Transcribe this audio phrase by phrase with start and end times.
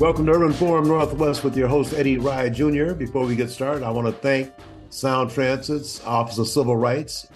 [0.00, 2.92] Welcome to Urban Forum Northwest with your host, Eddie Rye Jr.
[2.92, 4.52] Before we get started, I want to thank
[4.90, 7.26] Sound Transit's Office of Civil Rights,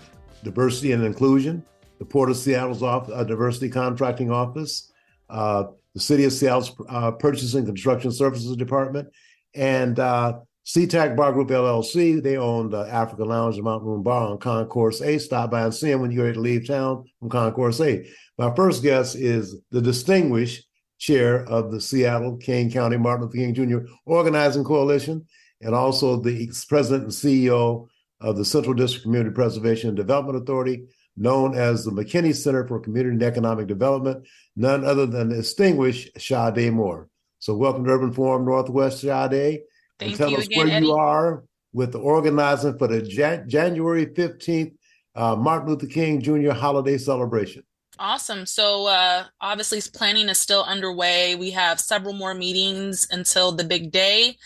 [0.44, 1.64] Diversity and Inclusion,
[1.98, 4.92] the Port of Seattle's Office, uh, Diversity Contracting Office,
[5.28, 5.64] uh,
[5.94, 9.08] the City of Seattle's uh, Purchasing Construction Services Department,
[9.56, 12.22] and uh, SeaTac Bar Group LLC.
[12.22, 15.18] They own the African Lounge and Mountain Room Bar on Concourse A.
[15.18, 18.08] Stop by and see them when you're ready to leave town from Concourse A.
[18.38, 20.64] My first guest is the distinguished
[21.02, 23.92] chair of the Seattle King County Martin Luther King Jr.
[24.06, 25.26] Organizing Coalition,
[25.60, 27.88] and also the president and CEO
[28.20, 30.84] of the Central District Community Preservation and Development Authority,
[31.16, 36.08] known as the McKinney Center for Community and Economic Development, none other than the distinguished
[36.20, 37.08] Sade Moore.
[37.40, 39.62] So, welcome to Urban Forum Northwest, Sade.
[39.98, 40.86] Thank and tell you us again, where Eddie.
[40.86, 44.74] you are with the organizing for the Jan- January 15th
[45.16, 46.52] uh, Martin Luther King Jr.
[46.52, 47.64] holiday celebration.
[48.02, 48.46] Awesome.
[48.46, 51.36] So, uh, obviously, planning is still underway.
[51.36, 54.38] We have several more meetings until the big day.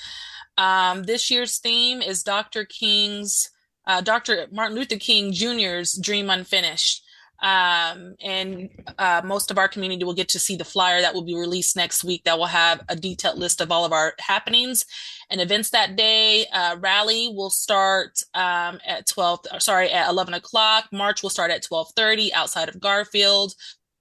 [0.58, 2.66] Um, this year's theme is Dr.
[2.66, 3.48] King's,
[3.86, 4.46] uh, Dr.
[4.52, 7.02] Martin Luther King Jr.'s Dream Unfinished.
[7.42, 8.68] Um, and
[8.98, 11.76] uh, most of our community will get to see the flyer that will be released
[11.76, 14.84] next week that will have a detailed list of all of our happenings
[15.30, 16.46] and events that day.
[16.52, 20.86] Uh, rally will start um, at 12, sorry, at 11 o'clock.
[20.92, 23.54] March will start at 1230 outside of Garfield.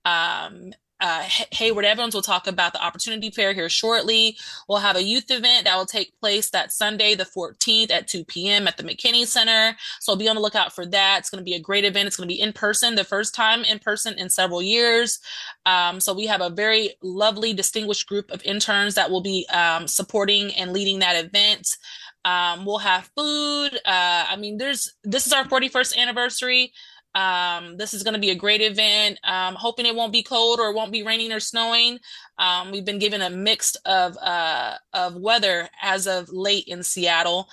[0.04, 0.74] Um,
[1.06, 4.36] uh, Hayward Evans will talk about the opportunity fair here shortly.
[4.68, 8.26] We'll have a youth event that will take place that Sunday, the 14th at 2
[8.26, 8.68] p.m.
[8.68, 9.78] at the McKinney Center.
[10.00, 11.20] So be on the lookout for that.
[11.20, 12.08] It's going to be a great event.
[12.08, 15.20] It's going to be in person, the first time in person in several years.
[15.68, 19.88] Um, so we have a very lovely, distinguished group of interns that will be um,
[19.88, 21.78] supporting and leading that event.
[22.26, 23.76] Um, we'll have food.
[23.86, 26.74] Uh, I mean, there's this is our 41st anniversary.
[27.16, 29.20] Um, this is going to be a great event.
[29.24, 32.00] Um, hoping it won't be cold or won't be raining or snowing.
[32.38, 37.48] Um, we've been given a mix of uh, of weather as of late in Seattle,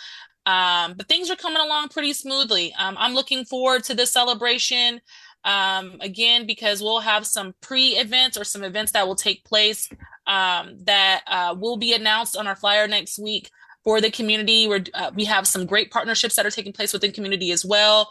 [0.47, 2.75] um, but things are coming along pretty smoothly.
[2.77, 5.01] Um, I'm looking forward to this celebration
[5.45, 9.89] um, again because we'll have some pre-events or some events that will take place
[10.27, 13.51] that uh, will be announced on our flyer next week
[13.85, 14.67] for the community.
[14.67, 18.11] Where uh, we have some great partnerships that are taking place within community as well.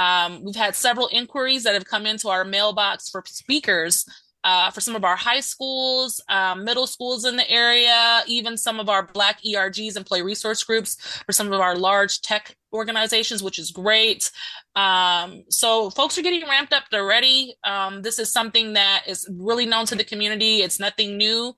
[0.00, 4.06] Um, we've had several inquiries that have come into our mailbox for speakers
[4.42, 8.80] uh, for some of our high schools, um, middle schools in the area, even some
[8.80, 10.96] of our Black ERGs, employee resource groups,
[11.26, 14.30] for some of our large tech organizations, which is great.
[14.76, 16.84] Um, so folks are getting ramped up.
[16.90, 17.54] They're ready.
[17.64, 20.62] Um, this is something that is really known to the community.
[20.62, 21.48] It's nothing new.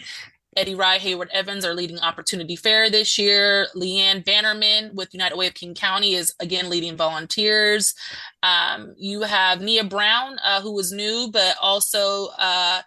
[0.55, 3.67] Eddie Rye, Hayward Evans are leading Opportunity Fair this year.
[3.75, 7.95] Leanne Bannerman with United Way of King County is again leading volunteers.
[8.43, 12.81] Um, you have Nia Brown, uh, who was new, but also uh,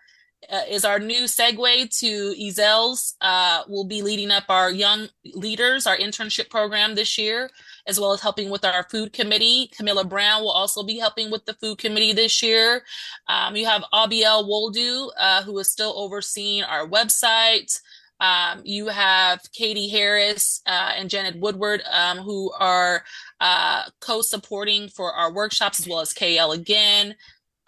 [0.50, 3.14] uh, is our new segue to Ezel's.
[3.20, 7.50] Uh, will be leading up our young leaders, our internship program this year,
[7.86, 9.70] as well as helping with our food committee.
[9.76, 12.82] Camilla Brown will also be helping with the food committee this year.
[13.28, 17.80] Um, you have Abiel Woldu, uh, who is still overseeing our website.
[18.20, 23.02] Um, you have Katie Harris uh, and Janet Woodward, um, who are
[23.40, 27.14] uh, co-supporting for our workshops, as well as KL again.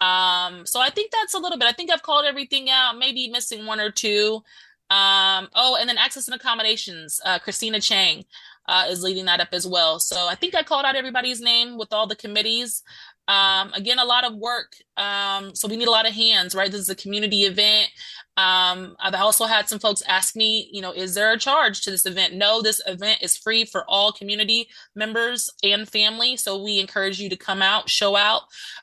[0.03, 1.67] Um, so I think that's a little bit.
[1.67, 2.97] I think I've called everything out.
[2.97, 4.43] Maybe missing one or two.
[4.89, 7.19] Um, oh, and then access and accommodations.
[7.25, 8.25] Uh, Christina Chang
[8.67, 9.99] uh, is leading that up as well.
[9.99, 12.83] So I think I called out everybody's name with all the committees.
[13.27, 14.75] Um, again, a lot of work.
[14.97, 16.71] Um, so we need a lot of hands, right?
[16.71, 17.89] This is a community event.
[18.35, 21.91] Um, I've also had some folks ask me, you know, is there a charge to
[21.91, 22.33] this event?
[22.33, 26.35] No, this event is free for all community members and family.
[26.35, 28.41] So we encourage you to come out, show out,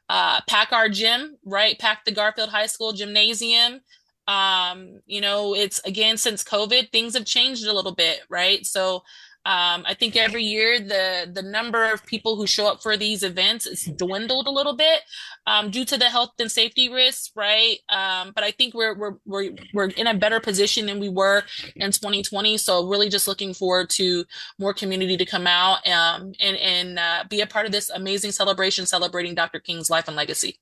[0.09, 1.79] uh, pack our gym, right?
[1.79, 3.81] Pack the Garfield High School gymnasium.
[4.29, 8.65] Um, you know, it's again, since COVID, things have changed a little bit, right?
[8.65, 9.03] So
[9.47, 13.23] um, I think every year the the number of people who show up for these
[13.23, 15.01] events is dwindled a little bit
[15.47, 17.79] um, due to the health and safety risks, right?
[17.89, 21.43] Um, but I think we're we're we're we're in a better position than we were
[21.75, 22.59] in 2020.
[22.59, 24.27] So really, just looking forward to
[24.59, 28.33] more community to come out um, and and uh, be a part of this amazing
[28.33, 29.59] celebration celebrating Dr.
[29.59, 30.59] King's life and legacy.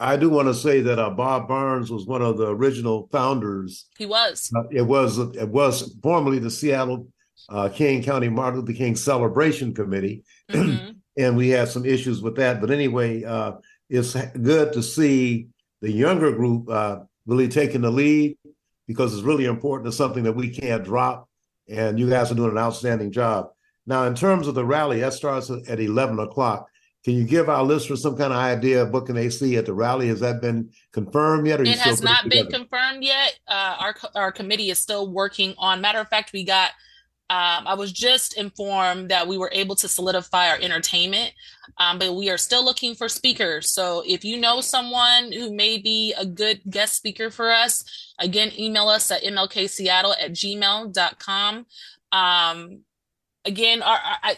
[0.00, 3.86] I do want to say that uh, Bob Barnes was one of the original founders.
[3.96, 4.50] He was.
[4.56, 7.06] Uh, it was it was formerly the Seattle
[7.48, 10.92] uh, King County Martin Luther King Celebration Committee, mm-hmm.
[11.16, 12.60] and we had some issues with that.
[12.60, 13.52] But anyway, uh,
[13.88, 15.48] it's good to see
[15.80, 18.36] the younger group uh, really taking the lead
[18.86, 19.88] because it's really important.
[19.88, 21.28] It's something that we can't drop,
[21.68, 23.50] and you guys are doing an outstanding job.
[23.86, 26.68] Now, in terms of the rally, that starts at eleven o'clock.
[27.04, 29.64] Can you give our listeners some kind of idea of what can they see at
[29.64, 30.08] the rally?
[30.08, 31.60] Has that been confirmed yet?
[31.60, 33.38] it has not been confirmed yet.
[33.46, 35.80] Uh, our our committee is still working on.
[35.80, 36.72] Matter of fact, we got
[37.30, 41.34] um, I was just informed that we were able to solidify our entertainment,
[41.76, 43.70] um, but we are still looking for speakers.
[43.70, 48.50] So if you know someone who may be a good guest speaker for us, again,
[48.58, 51.66] email us at mlkseattle at gmail.com.
[52.12, 52.80] Um,
[53.44, 54.32] again, our, our,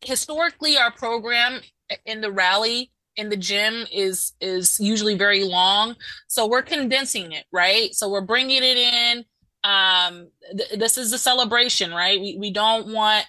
[0.00, 1.60] historically, our program
[2.04, 5.94] in the rally in the gym is is usually very long
[6.26, 9.24] so we're condensing it right so we're bringing it in
[9.64, 13.24] um th- this is a celebration right we, we don't want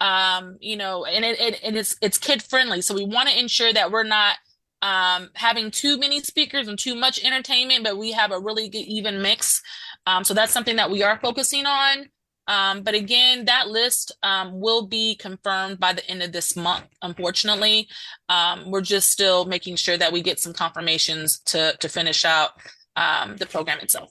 [0.00, 3.38] um you know and it, it and it's it's kid friendly so we want to
[3.38, 4.36] ensure that we're not
[4.82, 8.86] um having too many speakers and too much entertainment but we have a really good
[8.86, 9.60] even mix
[10.06, 12.06] um so that's something that we are focusing on
[12.50, 16.86] um, but again, that list um, will be confirmed by the end of this month.
[17.00, 17.86] Unfortunately,
[18.28, 22.50] um, we're just still making sure that we get some confirmations to to finish out
[22.96, 24.10] um, the program itself.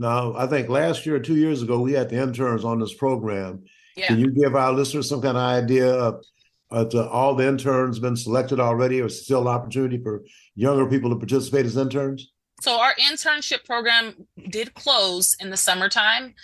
[0.00, 2.94] Now, I think last year or two years ago, we had the interns on this
[2.94, 3.64] program.
[3.96, 4.06] Yeah.
[4.06, 6.24] Can you give our listeners some kind of idea of
[6.70, 10.24] uh, all the interns been selected already, or still an opportunity for
[10.54, 12.32] younger people to participate as interns?
[12.62, 14.14] So our internship program
[14.48, 16.34] did close in the summertime.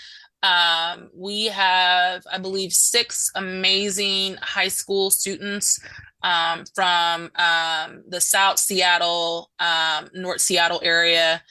[0.42, 5.80] Um, we have, I believe, six amazing high school students
[6.22, 11.42] um, from um, the South Seattle, um, North Seattle area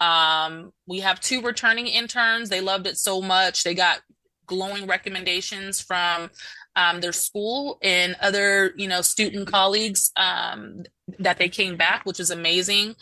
[0.00, 2.48] um, we have two returning interns.
[2.48, 3.64] They loved it so much.
[3.64, 4.00] They got
[4.46, 6.30] glowing recommendations from
[6.76, 10.84] um, their school and other, you know, student colleagues um,
[11.18, 12.96] that they came back, which is amazing.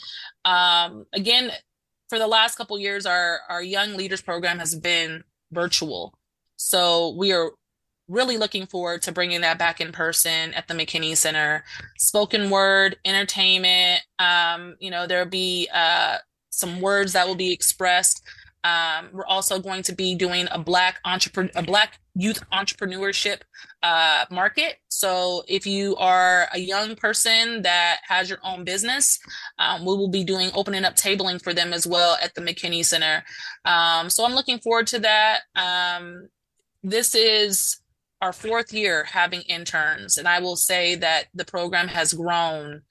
[0.44, 1.50] Um, again,
[2.08, 6.12] for the last couple years, our our Young Leaders program has been virtual,
[6.56, 7.52] so we are
[8.06, 11.64] really looking forward to bringing that back in person at the McKinney Center.
[11.96, 14.02] Spoken word, entertainment.
[14.18, 16.18] Um, you know, there'll be uh,
[16.52, 18.22] some words that will be expressed.
[18.64, 23.40] Um, we're also going to be doing a black entrepreneur, a black youth entrepreneurship
[23.82, 24.76] uh, market.
[24.88, 29.18] So if you are a young person that has your own business,
[29.58, 32.84] um, we will be doing opening up tabling for them as well at the McKinney
[32.84, 33.24] Center.
[33.64, 35.40] Um, so I'm looking forward to that.
[35.56, 36.28] Um,
[36.84, 37.80] this is
[38.20, 42.82] our fourth year having interns, and I will say that the program has grown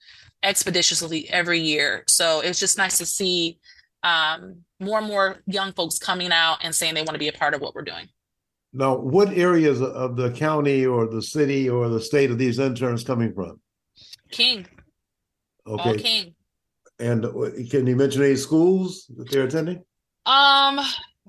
[0.42, 2.04] expeditiously every year.
[2.08, 3.58] So it's just nice to see
[4.02, 7.32] um, more and more young folks coming out and saying they want to be a
[7.32, 8.08] part of what we're doing.
[8.72, 13.04] Now, what areas of the county or the city or the state are these interns
[13.04, 13.60] coming from?
[14.30, 14.66] King.
[15.66, 15.90] Okay.
[15.90, 16.34] All King.
[16.98, 19.78] And uh, can you mention any schools that they're attending?
[20.24, 20.80] Um,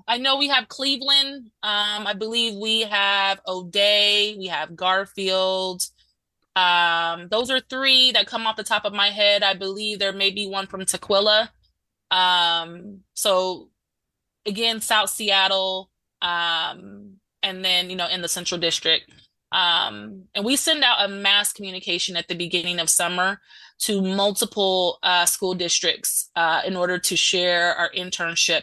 [0.06, 1.50] I know we have Cleveland.
[1.62, 4.36] Um, I believe we have O'Dea.
[4.38, 5.82] We have Garfield.
[6.56, 9.42] Um, those are three that come off the top of my head.
[9.42, 11.48] I believe there may be one from Tukwila.
[12.10, 13.70] Um, so
[14.46, 15.90] again, South Seattle,
[16.22, 19.10] um, and then you know in the Central District.
[19.52, 23.40] Um, and we send out a mass communication at the beginning of summer
[23.80, 28.62] to multiple uh, school districts uh, in order to share our internship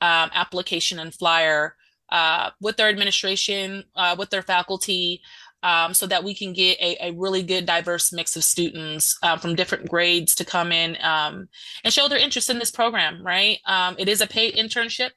[0.00, 1.74] um, application and flyer
[2.10, 5.20] uh, with their administration, uh, with their faculty,
[5.62, 9.36] um, so that we can get a, a, really good diverse mix of students uh,
[9.36, 11.48] from different grades to come in um,
[11.84, 15.10] and show their interest in this program right um, it is a paid internship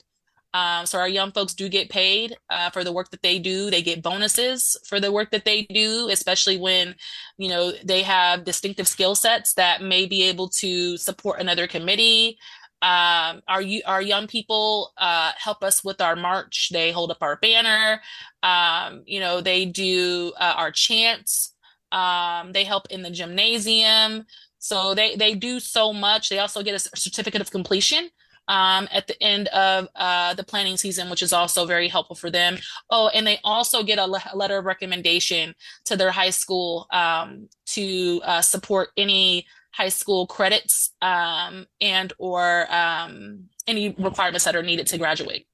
[0.54, 3.72] Um, so our young folks do get paid uh, for the work that they do.
[3.72, 6.96] They get bonuses for the work that they do, especially when,
[7.38, 12.38] you know, they have distinctive skill sets that may be able to support another committee.
[12.82, 16.70] Um, our our young people uh, help us with our march.
[16.72, 18.02] They hold up our banner.
[18.44, 21.54] Um, you know, they do uh, our chants.
[21.92, 24.26] Um, they help in the gymnasium.
[24.60, 26.30] So they they do so much.
[26.30, 28.10] They also get a certificate of completion
[28.48, 32.30] um, at the end of uh, the planning season, which is also very helpful for
[32.30, 32.58] them.
[32.90, 36.88] Oh, and they also get a, le- a letter of recommendation to their high school
[36.92, 44.56] um, to uh, support any high school credits um, and or um, any requirements that
[44.56, 45.48] are needed to graduate.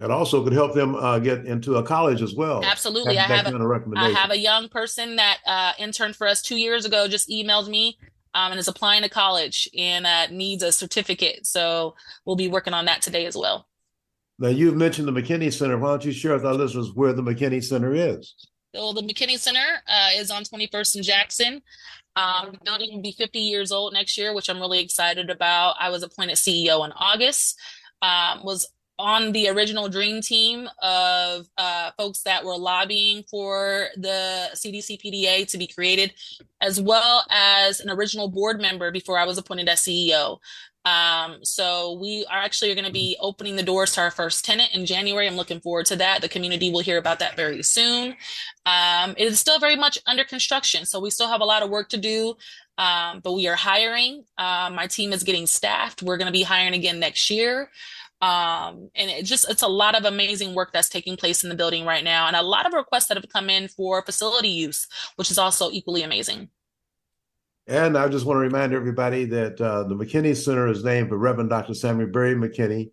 [0.00, 2.64] It also could help them uh, get into a college as well.
[2.64, 6.56] Absolutely, I have a, I have a young person that uh, interned for us two
[6.56, 7.06] years ago.
[7.06, 7.98] Just emailed me
[8.34, 11.46] um, and is applying to college and uh, needs a certificate.
[11.46, 13.68] So we'll be working on that today as well.
[14.38, 15.78] Now you've mentioned the McKinney Center.
[15.78, 18.34] Why don't you share with our listeners where the McKinney Center is?
[18.74, 21.62] So the McKinney Center uh, is on 21st and Jackson.
[22.16, 25.76] Um, the building will be 50 years old next year, which I'm really excited about.
[25.80, 27.58] I was appointed CEO in August.
[28.02, 34.50] Um, was on the original dream team of uh, folks that were lobbying for the
[34.54, 36.12] CDC PDA to be created,
[36.60, 40.38] as well as an original board member before I was appointed as CEO.
[40.84, 44.74] Um, so we are actually going to be opening the doors to our first tenant
[44.74, 45.26] in January.
[45.26, 46.22] I'm looking forward to that.
[46.22, 48.16] The community will hear about that very soon.
[48.66, 51.70] Um, it is still very much under construction, so we still have a lot of
[51.70, 52.34] work to do.
[52.78, 54.24] Um, but we are hiring.
[54.38, 56.02] Uh, my team is getting staffed.
[56.02, 57.70] We're going to be hiring again next year.
[58.22, 61.56] Um, and it just it's a lot of amazing work that's taking place in the
[61.56, 64.86] building right now, and a lot of requests that have come in for facility use,
[65.16, 66.48] which is also equally amazing.
[67.66, 71.16] And I just want to remind everybody that uh, the McKinney Center is named for
[71.16, 71.74] Reverend Dr.
[71.74, 72.90] Samuel Berry McKinney.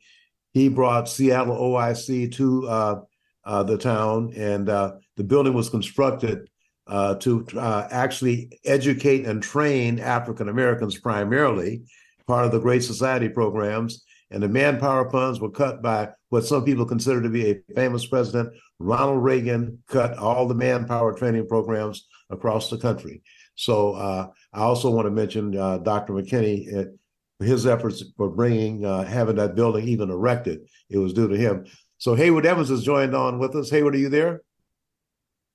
[0.53, 3.01] He brought Seattle OIC to uh,
[3.45, 6.49] uh, the town, and uh, the building was constructed
[6.87, 11.83] uh, to uh, actually educate and train African Americans primarily,
[12.27, 16.63] part of the Great Society programs and the manpower funds were cut by what some
[16.63, 18.53] people consider to be a famous president.
[18.77, 23.23] Ronald Reagan cut all the manpower training programs across the country.
[23.55, 26.13] So I also want to mention uh, Dr.
[26.13, 30.61] McKinney, uh, his efforts for bringing, uh, having that building even erected.
[30.89, 31.65] It was due to him.
[31.97, 33.69] So Hayward Evans has joined on with us.
[33.69, 34.41] Hayward, are you there?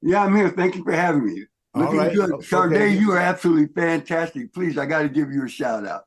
[0.03, 0.51] Yeah, I'm here.
[0.51, 1.45] Thank you for having me.
[1.75, 2.15] Looking right.
[2.15, 2.33] good.
[2.33, 2.47] Okay.
[2.47, 4.53] Sade, you are absolutely fantastic.
[4.53, 6.05] Please, I got to give you a shout out.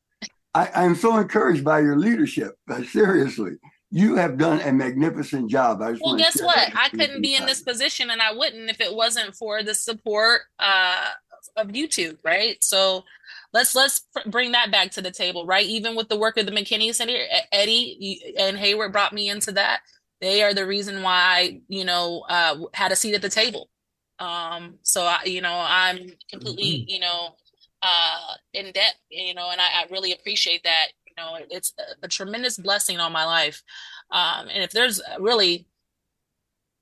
[0.53, 2.56] I, am so encouraged by your leadership.
[2.89, 3.53] seriously,
[3.91, 5.79] you have done a magnificent job.
[5.79, 6.72] well, guess what?
[6.75, 10.41] I couldn't be in this position, and I wouldn't if it wasn't for the support
[10.60, 11.10] uh,
[11.56, 12.58] of YouTube, right?
[12.63, 13.04] So
[13.54, 15.66] let's let's bring that back to the table, right?
[15.66, 17.18] Even with the work of the McKinney Center,
[17.51, 19.82] Eddie and Hayward brought me into that.
[20.20, 23.70] They are the reason why you know uh, had a seat at the table.
[24.20, 26.89] Um, so I, you know, I'm completely, mm-hmm.
[26.89, 27.36] you know,
[27.84, 30.88] uh, in debt, you know, and I, I really appreciate that.
[31.06, 33.63] You know, it's a, a tremendous blessing on my life.
[34.12, 35.68] Um, and if there's really,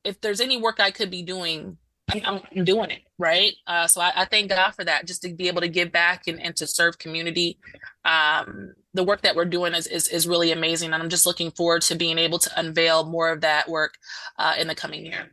[0.04, 1.78] if there's any work I could be doing,
[2.10, 3.54] I'm, I'm doing it right.
[3.66, 6.28] Uh, so I, I, thank God for that, just to be able to give back
[6.28, 7.58] and, and to serve community.
[8.04, 11.52] Um, the work that we're doing is, is, is really amazing, and I'm just looking
[11.52, 13.96] forward to being able to unveil more of that work
[14.38, 15.32] uh, in the coming year.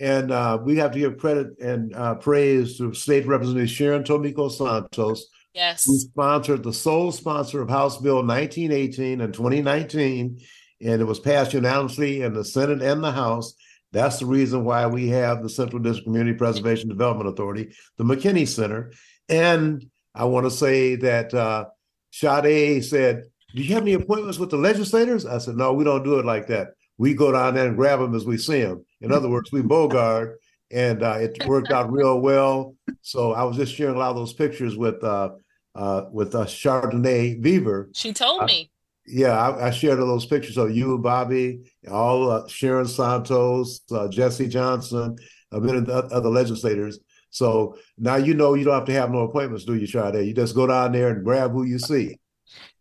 [0.00, 4.50] And uh, we have to give credit and uh, praise to State Representative Sharon Tomiko
[4.50, 10.38] Santos, yes, who sponsored the sole sponsor of House Bill 1918 and 2019,
[10.82, 13.54] and it was passed unanimously in the Senate and the House.
[13.92, 18.46] That's the reason why we have the Central District Community Preservation Development Authority, the McKinney
[18.46, 18.92] Center.
[19.28, 21.66] And I want to say that uh,
[22.10, 25.24] Sade said, Do you have any appointments with the legislators?
[25.24, 26.68] I said, No, we don't do it like that
[26.98, 28.84] we go down there and grab them as we see them.
[29.00, 30.40] In other words, we bogart,
[30.70, 32.74] and uh, it worked out real well.
[33.02, 35.30] So I was just sharing a lot of those pictures with uh,
[35.74, 37.88] uh, with uh, Chardonnay Beaver.
[37.94, 38.70] She told me.
[39.10, 41.60] Yeah, I, I, shared all those pictures of you, Bobby,
[41.90, 45.16] all uh, Sharon Santos, uh, Jesse Johnson,
[45.50, 46.98] a minute of other legislators.
[47.30, 50.26] So now you know you don't have to have no appointments, do you, Sade?
[50.26, 52.18] You just go down there and grab who you see.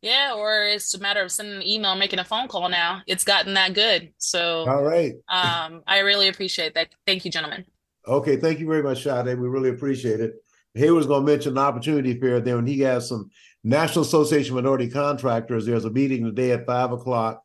[0.02, 3.02] Yeah, or it's a matter of sending an email, making a phone call now.
[3.08, 4.12] It's gotten that good.
[4.18, 5.14] So all right.
[5.30, 6.90] um, I really appreciate that.
[7.06, 7.66] Thank you, gentlemen.
[8.08, 9.38] Okay, thank you very much, Sade.
[9.38, 10.36] We really appreciate it.
[10.76, 13.30] Hayward's going to mention the opportunity fair there, and he has some
[13.68, 15.66] National Association of Minority Contractors.
[15.66, 17.44] There's a meeting today at five o'clock,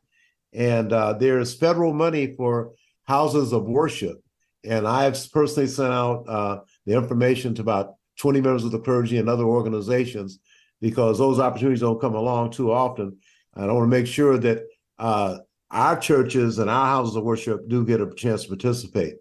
[0.53, 2.71] and uh, there's federal money for
[3.03, 4.23] houses of worship.
[4.63, 9.17] And I've personally sent out uh, the information to about 20 members of the clergy
[9.17, 10.39] and other organizations
[10.79, 13.17] because those opportunities don't come along too often.
[13.55, 14.63] And I want to make sure that
[14.97, 15.39] uh,
[15.71, 19.15] our churches and our houses of worship do get a chance to participate.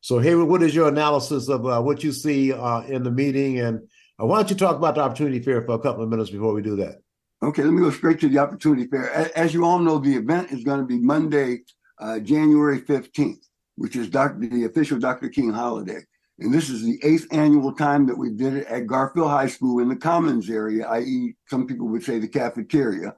[0.00, 3.60] So, Hayward, what is your analysis of uh, what you see uh, in the meeting?
[3.60, 3.88] And
[4.26, 6.62] why don't you talk about the Opportunity Fair for a couple of minutes before we
[6.62, 7.00] do that?
[7.42, 9.32] Okay, let me go straight to the Opportunity Fair.
[9.36, 11.60] As you all know, the event is going to be Monday,
[11.98, 13.46] uh, January 15th,
[13.76, 14.38] which is Dr.
[14.38, 15.30] the official Dr.
[15.30, 16.00] King holiday.
[16.38, 19.80] And this is the eighth annual time that we did it at Garfield High School
[19.80, 23.14] in the Commons area, i.e., some people would say the cafeteria.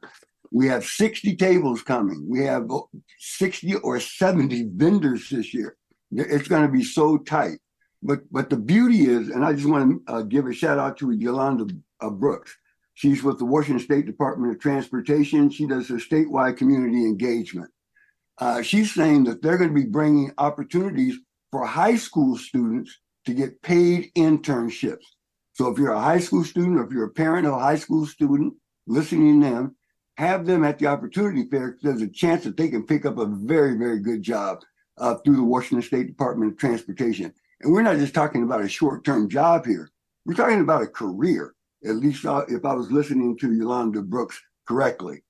[0.51, 2.27] We have 60 tables coming.
[2.29, 2.69] We have
[3.19, 5.77] 60 or 70 vendors this year.
[6.11, 7.59] It's going to be so tight.
[8.03, 10.97] But but the beauty is, and I just want to uh, give a shout out
[10.99, 12.57] to Yolanda uh, Brooks.
[12.95, 15.51] She's with the Washington State Department of Transportation.
[15.51, 17.71] She does a statewide community engagement.
[18.39, 21.17] Uh, she's saying that they're going to be bringing opportunities
[21.51, 25.05] for high school students to get paid internships.
[25.55, 27.77] So if you're a high school student or if you're a parent of a high
[27.77, 28.55] school student
[28.87, 29.77] listening to them,
[30.17, 31.79] have them at the opportunity fair.
[31.83, 34.61] There's a chance that they can pick up a very, very good job
[34.99, 37.33] uh, through the Washington State Department of Transportation.
[37.63, 39.91] And we're not just talking about a short term job here,
[40.25, 41.55] we're talking about a career,
[41.85, 45.23] at least uh, if I was listening to Yolanda Brooks correctly.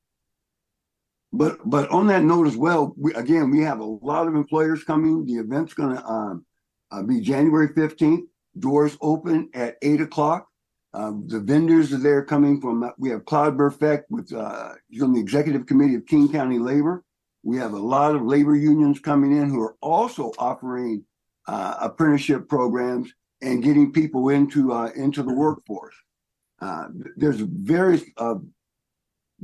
[1.32, 4.84] But but on that note as well, we, again, we have a lot of employers
[4.84, 5.24] coming.
[5.24, 6.44] The event's going to um,
[6.90, 8.24] uh, be January 15th.
[8.58, 10.46] Doors open at 8 o'clock.
[10.94, 15.14] Um, the vendors are there coming from, we have Claude Burfect with, uh, he's on
[15.14, 17.02] the executive committee of King County Labor.
[17.42, 21.04] We have a lot of labor unions coming in who are also offering
[21.46, 25.94] uh, apprenticeship programs and getting people into uh, into the workforce.
[26.60, 28.36] Uh, there's various uh,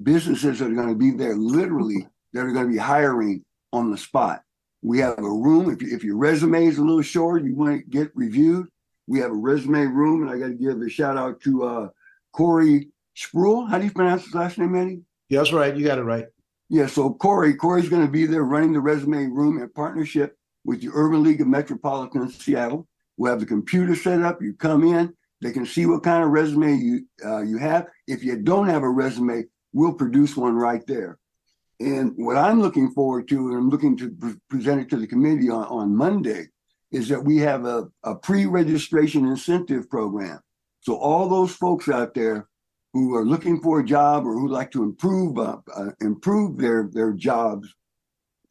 [0.02, 3.90] businesses that are going to be there literally that are going to be hiring on
[3.90, 4.42] the spot.
[4.82, 5.70] We have a room.
[5.70, 8.68] If, if your resume is a little short, you want to get reviewed.
[9.08, 11.88] We have a resume room, and I got to give a shout out to uh,
[12.32, 13.68] Corey Spruill.
[13.68, 15.02] How do you pronounce his last name, Eddie?
[15.28, 15.76] Yeah, that's right.
[15.76, 16.26] You got it right.
[16.68, 20.37] Yeah, so Corey, Corey's going to be there running the resume room in partnership
[20.68, 22.86] with the Urban League of Metropolitan Seattle.
[23.16, 24.42] We'll have the computer set up.
[24.42, 27.86] You come in, they can see what kind of resume you uh, you have.
[28.06, 31.18] If you don't have a resume, we'll produce one right there.
[31.80, 35.06] And what I'm looking forward to, and I'm looking to pre- present it to the
[35.06, 36.48] committee on, on Monday,
[36.92, 40.38] is that we have a, a pre-registration incentive program.
[40.80, 42.46] So all those folks out there
[42.92, 46.90] who are looking for a job or who like to improve uh, uh, improve their
[46.92, 47.74] their jobs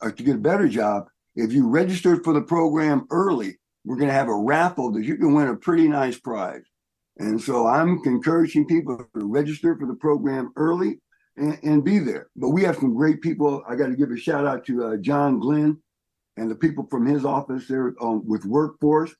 [0.02, 4.10] or to get a better job, if you registered for the program early, we're going
[4.10, 6.64] to have a raffle that you can win a pretty nice prize.
[7.20, 11.00] And so I'm encouraging people to register for the program early
[11.38, 12.28] and, and be there.
[12.36, 13.64] But we have some great people.
[13.70, 15.78] I got to give a shout out to uh, John Glenn
[16.38, 19.14] and the people from his office there um, with Workforce.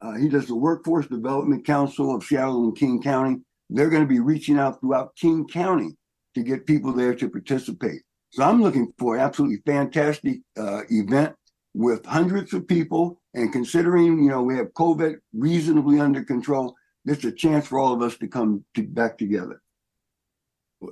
[0.00, 3.36] Uh, he does the Workforce Development Council of Seattle and King County.
[3.68, 5.90] They're going to be reaching out throughout King County
[6.34, 8.00] to get people there to participate.
[8.30, 11.34] So I'm looking for an absolutely fantastic uh, event
[11.78, 13.22] with hundreds of people.
[13.34, 17.78] And considering, you know, we have COVID reasonably under control, this is a chance for
[17.78, 19.62] all of us to come to, back together.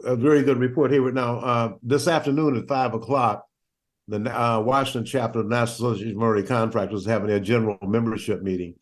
[0.04, 1.16] A very good report, Hayward.
[1.16, 3.44] Now, uh, this afternoon at five o'clock,
[4.06, 8.42] the uh, Washington chapter of National Association of Minority Contractors is having a general membership
[8.42, 8.74] meeting.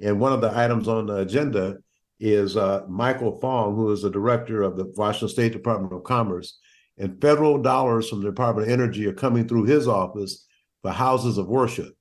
[0.00, 1.76] And one of the items on the agenda
[2.18, 6.58] is uh, Michael Fong, who is the director of the Washington State Department of Commerce.
[6.98, 10.44] And federal dollars from the Department of Energy are coming through his office
[10.84, 11.96] for houses of worship.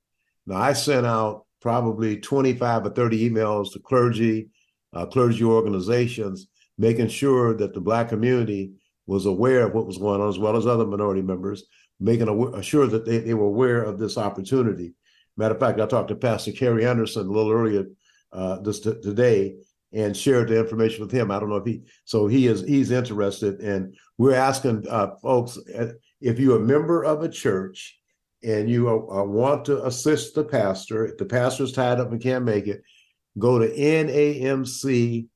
[0.45, 4.49] Now, I sent out probably 25 or 30 emails to clergy,
[4.91, 8.73] uh, clergy organizations, making sure that the Black community
[9.07, 11.63] was aware of what was going on, as well as other minority members,
[12.01, 12.27] making
[12.61, 14.93] sure that they, they were aware of this opportunity.
[15.37, 17.85] Matter of fact, I talked to Pastor Kerry Anderson a little earlier
[18.33, 19.55] uh, this t- today
[19.93, 21.31] and shared the information with him.
[21.31, 25.57] I don't know if he so he is he's interested, and we're asking uh, folks
[25.73, 27.99] uh, if you're a member of a church
[28.43, 32.45] and you uh, want to assist the pastor, if the pastor's tied up and can't
[32.45, 32.83] make it,
[33.37, 35.29] go to namc.com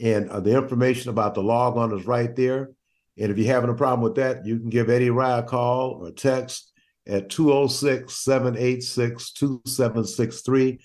[0.00, 2.70] and uh, the information about the log on is right there.
[3.18, 5.98] And if you're having a problem with that, you can give Eddie Rye a call
[6.02, 6.72] or text
[7.06, 10.78] at 206 786 2763.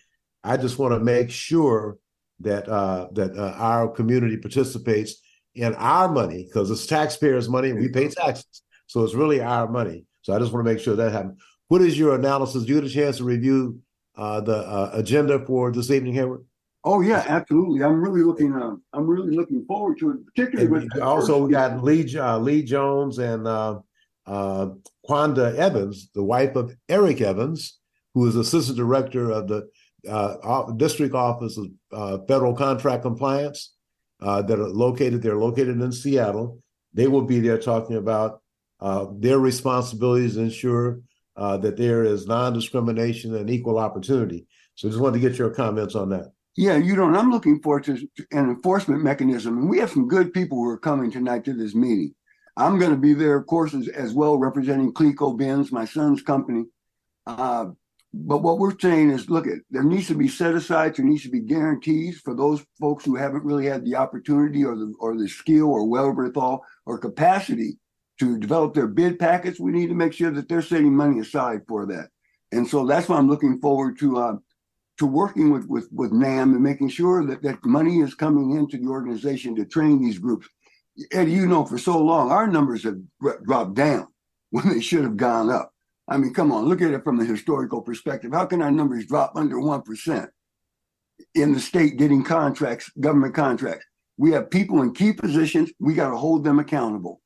[0.44, 1.98] I just want to make sure
[2.40, 5.16] that uh, that uh, our community participates
[5.54, 8.64] in our money because it's taxpayers' money and we pay taxes.
[8.88, 10.06] So it's really our money.
[10.24, 11.40] So I just want to make sure that happens.
[11.68, 12.64] What is your analysis?
[12.64, 13.80] Do you get a chance to review
[14.16, 16.46] uh, the uh, agenda for this evening, Hayward?
[16.86, 17.84] Oh yeah, absolutely.
[17.84, 18.54] I'm really looking.
[18.54, 21.02] Uh, I'm really looking forward to it, particularly with.
[21.02, 23.80] Also, we got Lee uh, Lee Jones and uh,
[24.26, 24.68] uh,
[25.08, 27.80] Quanda Evans, the wife of Eric Evans,
[28.14, 29.70] who is assistant director of the
[30.10, 33.74] uh, district office of uh, federal contract compliance,
[34.20, 35.22] that are located.
[35.22, 36.60] They're located in Seattle.
[36.94, 38.42] They will be there talking about
[38.84, 41.00] uh, their responsibilities ensure
[41.38, 44.46] uh, that there is non-discrimination and equal opportunity.
[44.76, 46.34] So just wanted to get your comments on that.
[46.58, 47.16] Yeah, you don't.
[47.16, 47.94] I'm looking forward to
[48.32, 49.58] an enforcement mechanism.
[49.58, 52.14] And we have some good people who are coming tonight to this meeting.
[52.58, 56.22] I'm going to be there, of course, as, as well, representing Cleco Benz, my son's
[56.22, 56.66] company.
[57.26, 57.68] Uh,
[58.14, 61.24] but what we're saying is, look, at there needs to be set aside, there needs
[61.24, 65.18] to be guarantees for those folks who haven't really had the opportunity or the or
[65.18, 67.78] the skill or wherewithal or capacity
[68.20, 69.60] to develop their bid packets.
[69.60, 72.10] We need to make sure that they're setting money aside for that.
[72.52, 74.36] And so that's why I'm looking forward to uh,
[75.00, 78.78] to working with, with with NAM and making sure that that money is coming into
[78.78, 80.48] the organization to train these groups.
[81.12, 83.00] Eddie, you know, for so long our numbers have
[83.44, 84.08] dropped down
[84.52, 85.72] when they should have gone up.
[86.08, 88.34] I mean, come on, look at it from the historical perspective.
[88.34, 90.28] How can our numbers drop under 1%
[91.34, 93.86] in the state getting contracts, government contracts?
[94.18, 95.72] We have people in key positions.
[95.80, 97.22] We got to hold them accountable.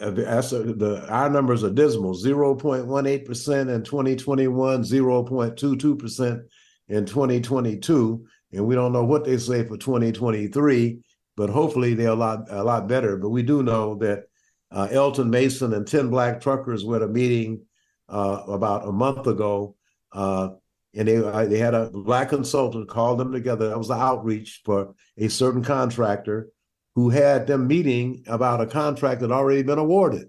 [0.00, 6.42] Uh, the, our numbers are dismal 0.18% in 2021, 0.22%
[6.88, 8.26] in 2022.
[8.52, 10.98] And we don't know what they say for 2023,
[11.36, 13.16] but hopefully they're a lot, a lot better.
[13.16, 14.24] But we do know that
[14.70, 17.62] uh, Elton Mason and 10 black truckers were at a meeting
[18.08, 19.76] uh, about a month ago.
[20.10, 20.50] Uh,
[20.94, 23.68] and they, they had a black consultant call them together.
[23.68, 26.48] That was the outreach for a certain contractor
[26.94, 30.28] who had them meeting about a contract that already been awarded.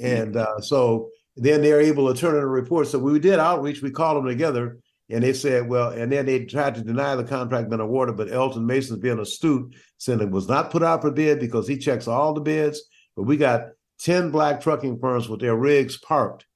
[0.00, 2.88] And uh, so then they're able to turn in a report.
[2.88, 6.44] So we did outreach, we called them together, and they said, well, and then they
[6.44, 10.48] tried to deny the contract been awarded, but Elton Mason's being astute, saying it was
[10.48, 12.82] not put out for bid because he checks all the bids
[13.18, 16.46] but we got 10 black trucking firms with their rigs parked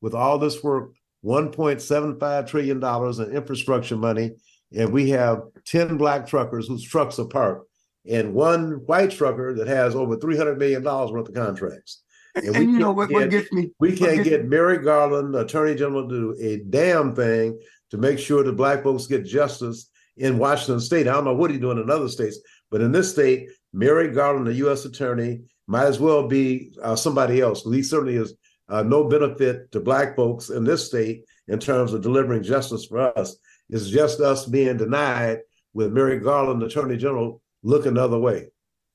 [0.00, 0.92] with all this work,
[1.24, 4.30] $1.75 trillion in infrastructure money.
[4.70, 7.68] And we have 10 black truckers whose trucks are parked
[8.08, 12.02] and one white trucker that has over $300 million worth of contracts.
[12.34, 13.72] And, and you know what, get, what, gets me?
[13.78, 17.60] We can't get Merrick Garland, Attorney General, to do a damn thing
[17.90, 21.06] to make sure the black folks get justice in Washington State.
[21.06, 22.38] I don't know what he's doing in other states,
[22.70, 24.86] but in this state, Merrick Garland, the U.S.
[24.86, 27.64] Attorney, might as well be uh, somebody else.
[27.64, 28.32] He certainly is
[28.70, 33.16] uh, no benefit to Black folks in this state in terms of delivering justice for
[33.18, 33.36] us.
[33.68, 35.40] It's just us being denied
[35.74, 38.48] with Merrick Garland, Attorney General, looking another way.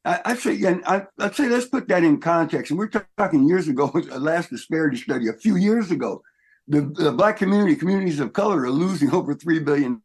[0.05, 2.71] I, I say, and I, would say let's put that in context.
[2.71, 3.85] And we're talking years ago,
[4.17, 6.21] last disparity study, a few years ago,
[6.67, 10.01] the, the Black community, communities of color are losing over $3 billion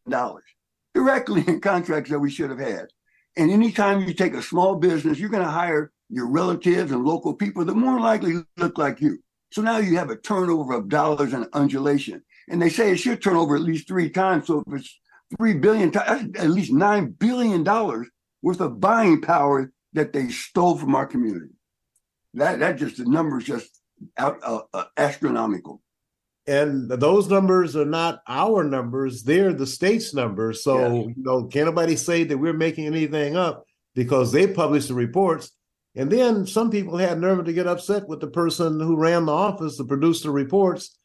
[0.94, 2.86] directly in contracts that we should have had.
[3.36, 7.34] And anytime you take a small business, you're going to hire your relatives and local
[7.34, 9.18] people that more likely look like you.
[9.52, 12.22] So now you have a turnover of dollars and undulation.
[12.48, 14.46] And they say it should turn over at least three times.
[14.46, 15.00] So if it's
[15.36, 18.08] three billion times, at least nine billion dollars
[18.42, 21.52] worth of buying power that they stole from our community.
[22.34, 23.68] That that just the numbers just
[24.16, 25.82] out, uh, uh, astronomical.
[26.46, 30.64] And those numbers are not our numbers; they're the state's numbers.
[30.64, 31.14] So yes.
[31.16, 35.52] you know, can nobody say that we're making anything up because they publish the reports
[35.94, 39.32] and then some people had nerve to get upset with the person who ran the
[39.32, 40.98] office to produce the reports.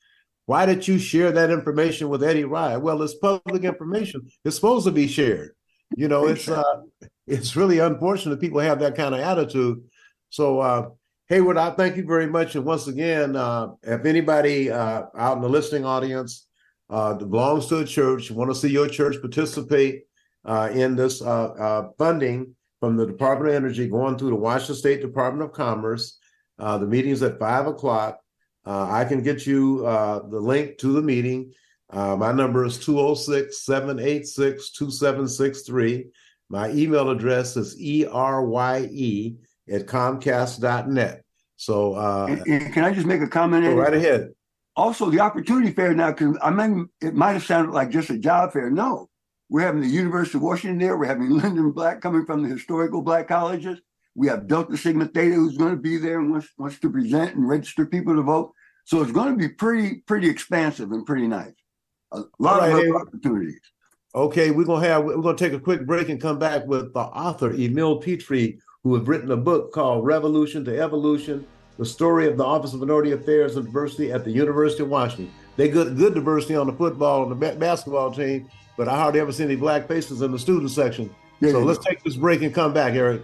[0.45, 2.77] Why did you share that information with Eddie Rye?
[2.77, 4.29] Well, it's public information.
[4.45, 5.51] It's supposed to be shared.
[5.95, 6.63] You know, it's uh,
[7.27, 9.83] it's really unfortunate people have that kind of attitude.
[10.29, 10.89] So, uh,
[11.27, 12.55] Hayward, I thank you very much.
[12.55, 16.47] And once again, uh, if anybody uh, out in the listening audience
[16.89, 20.03] uh, belongs to a church, want to see your church participate
[20.45, 25.01] uh, in this uh, funding, from the Department of Energy going through the Washington State
[25.01, 26.19] Department of Commerce.
[26.59, 28.19] The meeting's at five o'clock.
[28.65, 31.51] I can get you the link to the meeting.
[31.91, 36.05] My number is 206 786 2763.
[36.49, 39.37] My email address is erye
[39.69, 41.23] at comcast.net.
[41.57, 43.63] So, uh, and, and can I just make a comment?
[43.63, 44.31] Go right ahead.
[44.75, 48.17] Also, the opportunity fair now, because I mean, it might have sounded like just a
[48.17, 48.69] job fair.
[48.69, 49.09] No,
[49.49, 50.97] we're having the University of Washington there.
[50.97, 53.79] We're having Lyndon Black coming from the historical black colleges.
[54.15, 57.35] We have Delta Sigma Theta who's going to be there and wants, wants to present
[57.35, 58.51] and register people to vote.
[58.85, 61.53] So it's going to be pretty, pretty expansive and pretty nice.
[62.13, 63.59] A lot right, of opportunities.
[64.17, 67.01] Okay, we're gonna have we're gonna take a quick break and come back with the
[67.01, 71.45] author Emile Pitre, who has written a book called Revolution to Evolution:
[71.77, 75.31] The Story of the Office of Minority Affairs and Diversity at the University of Washington.
[75.55, 79.31] They good good diversity on the football and the basketball team, but I hardly ever
[79.31, 81.13] see any black faces in the student section.
[81.39, 83.21] Yeah, so let's take this break and come back, Eric.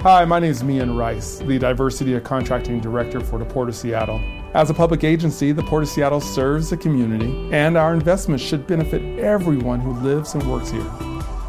[0.00, 3.76] Hi, my name is Mian Rice, the Diversity of Contracting Director for the Port of
[3.76, 4.22] Seattle.
[4.54, 8.68] As a public agency, the Port of Seattle serves the community, and our investments should
[8.68, 10.84] benefit everyone who lives and works here.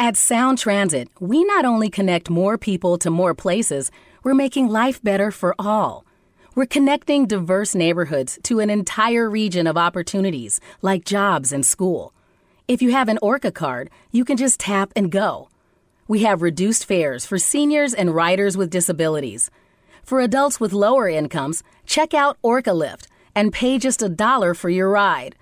[0.00, 3.90] At Sound Transit, we not only connect more people to more places,
[4.22, 6.06] we're making life better for all.
[6.58, 12.12] We're connecting diverse neighborhoods to an entire region of opportunities like jobs and school.
[12.66, 15.50] If you have an ORCA card, you can just tap and go.
[16.08, 19.52] We have reduced fares for seniors and riders with disabilities.
[20.02, 24.68] For adults with lower incomes, check out ORCA Lift and pay just a dollar for
[24.68, 25.36] your ride.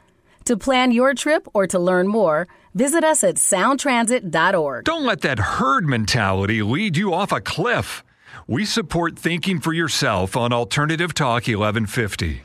[0.45, 4.85] To plan your trip or to learn more, visit us at soundtransit.org.
[4.85, 8.05] Don't let that herd mentality lead you off a cliff.
[8.47, 12.43] We support thinking for yourself on Alternative Talk 1150.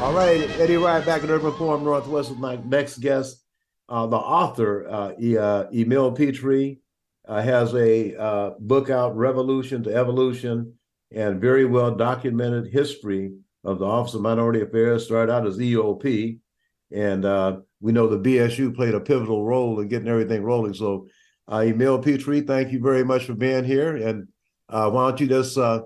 [0.00, 3.44] All right, Eddie Rye back in Urban Forum Northwest with my next guest,
[3.88, 6.76] uh, the author, uh, e, uh, Emile Pitre,
[7.28, 10.74] uh, has a uh, book out, Revolution to Evolution,
[11.12, 13.32] and very well documented history
[13.64, 15.04] of the Office of Minority Affairs.
[15.04, 16.38] Started out as EOP,
[16.92, 20.74] and uh, we know the BSU played a pivotal role in getting everything rolling.
[20.74, 21.08] So,
[21.50, 24.26] Emile Pitre, thank you very much for being here, and uh,
[24.70, 25.82] why don't you just uh,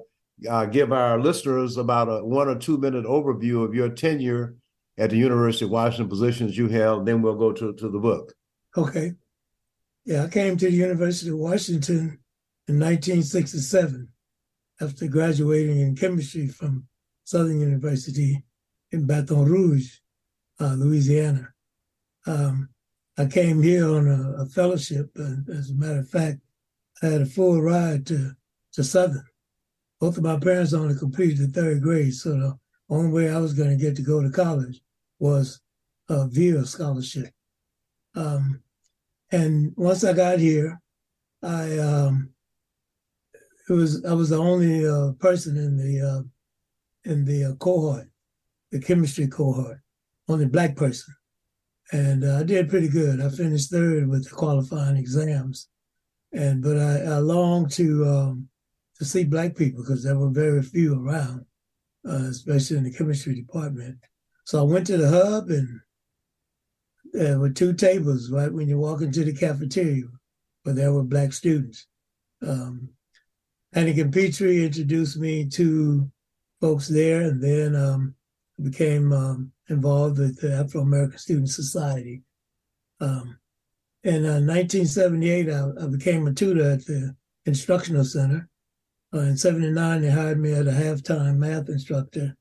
[0.49, 4.57] uh, give our listeners about a one or two minute overview of your tenure
[4.97, 8.33] at the University of Washington, positions you held, then we'll go to, to the book.
[8.77, 9.13] Okay.
[10.05, 12.19] Yeah, I came to the University of Washington
[12.69, 14.09] in 1967
[14.81, 16.87] after graduating in chemistry from
[17.25, 18.45] Southern University
[18.93, 19.99] in Baton Rouge,
[20.61, 21.53] uh, Louisiana.
[22.27, 22.69] Um,
[23.17, 26.39] I came here on a, a fellowship, and as a matter of fact,
[27.03, 28.37] I had a full ride to
[28.75, 29.25] to Southern.
[30.01, 32.59] Both of my parents only completed the third grade, so the
[32.91, 34.81] only way I was going to get to go to college
[35.19, 35.61] was
[36.09, 37.31] uh, via scholarship.
[38.15, 38.61] Um,
[39.33, 40.81] and once I got here,
[41.43, 42.31] I um,
[43.69, 48.09] it was I was the only uh, person in the uh, in the uh, cohort,
[48.71, 49.79] the chemistry cohort,
[50.29, 51.15] only black person,
[51.93, 53.21] and uh, I did pretty good.
[53.21, 55.69] I finished third with the qualifying exams,
[56.33, 58.49] and but I, I longed to um,
[58.99, 61.45] to see black people because there were very few around,
[62.09, 63.99] uh, especially in the chemistry department.
[64.45, 65.81] So I went to the hub and
[67.13, 70.05] there were two tables right when you walk into the cafeteria
[70.63, 71.87] where there were black students.
[72.43, 72.91] Um,
[73.73, 76.11] Hannigan Petrie introduced me to
[76.61, 78.15] folks there, and then um,
[78.63, 82.23] became um, involved with the Afro American Student Society.
[83.01, 83.39] Um,
[84.05, 87.15] in uh, 1978, I, I, became a tutor at the
[87.47, 88.49] Instructional Center,
[89.15, 92.37] uh, in 79, they hired me as a half-time math instructor.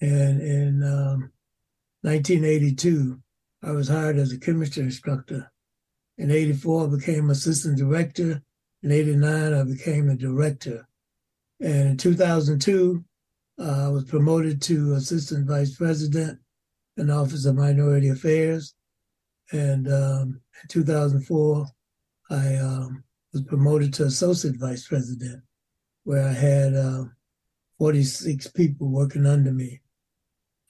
[0.00, 1.30] And in um,
[2.02, 3.20] 1982,
[3.62, 5.52] I was hired as a chemistry instructor.
[6.18, 8.42] In 84, I became assistant director.
[8.82, 10.88] In 89, I became a director.
[11.60, 13.04] And in 2002,
[13.60, 16.40] uh, I was promoted to assistant vice president
[16.96, 18.74] in the Office of Minority Affairs.
[19.52, 21.66] And um, in 2004,
[22.30, 25.42] I um, was promoted to associate vice president
[26.04, 27.04] where I had uh,
[27.78, 29.80] 46 people working under me.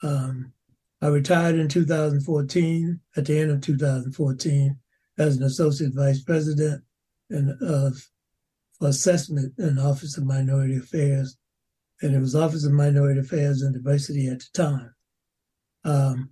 [0.01, 0.53] Um,
[1.01, 4.79] I retired in 2014, at the end of 2014,
[5.17, 6.83] as an associate vice president
[7.29, 7.91] and uh,
[8.79, 11.37] for assessment in the Office of Minority Affairs.
[12.01, 14.95] And it was Office of Minority Affairs and Diversity at the time.
[15.83, 16.29] Um,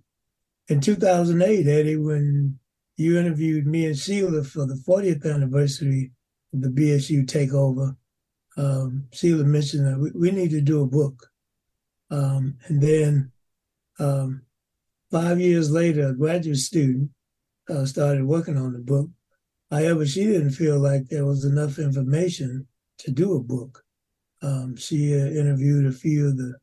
[0.68, 2.58] in 2008, Eddie, when
[2.96, 6.12] you interviewed me and Sheila for the 40th anniversary
[6.52, 7.96] of the BSU takeover,
[8.56, 11.30] um, Sheila mentioned that we, we, need to do a book.
[12.10, 13.32] Um, and then
[13.98, 14.42] um,
[15.10, 17.10] five years later, a graduate student
[17.68, 19.08] uh, started working on the book.
[19.70, 22.66] However, she didn't feel like there was enough information
[22.98, 23.82] to do a book.
[24.42, 26.54] Um, she uh, interviewed a few of the,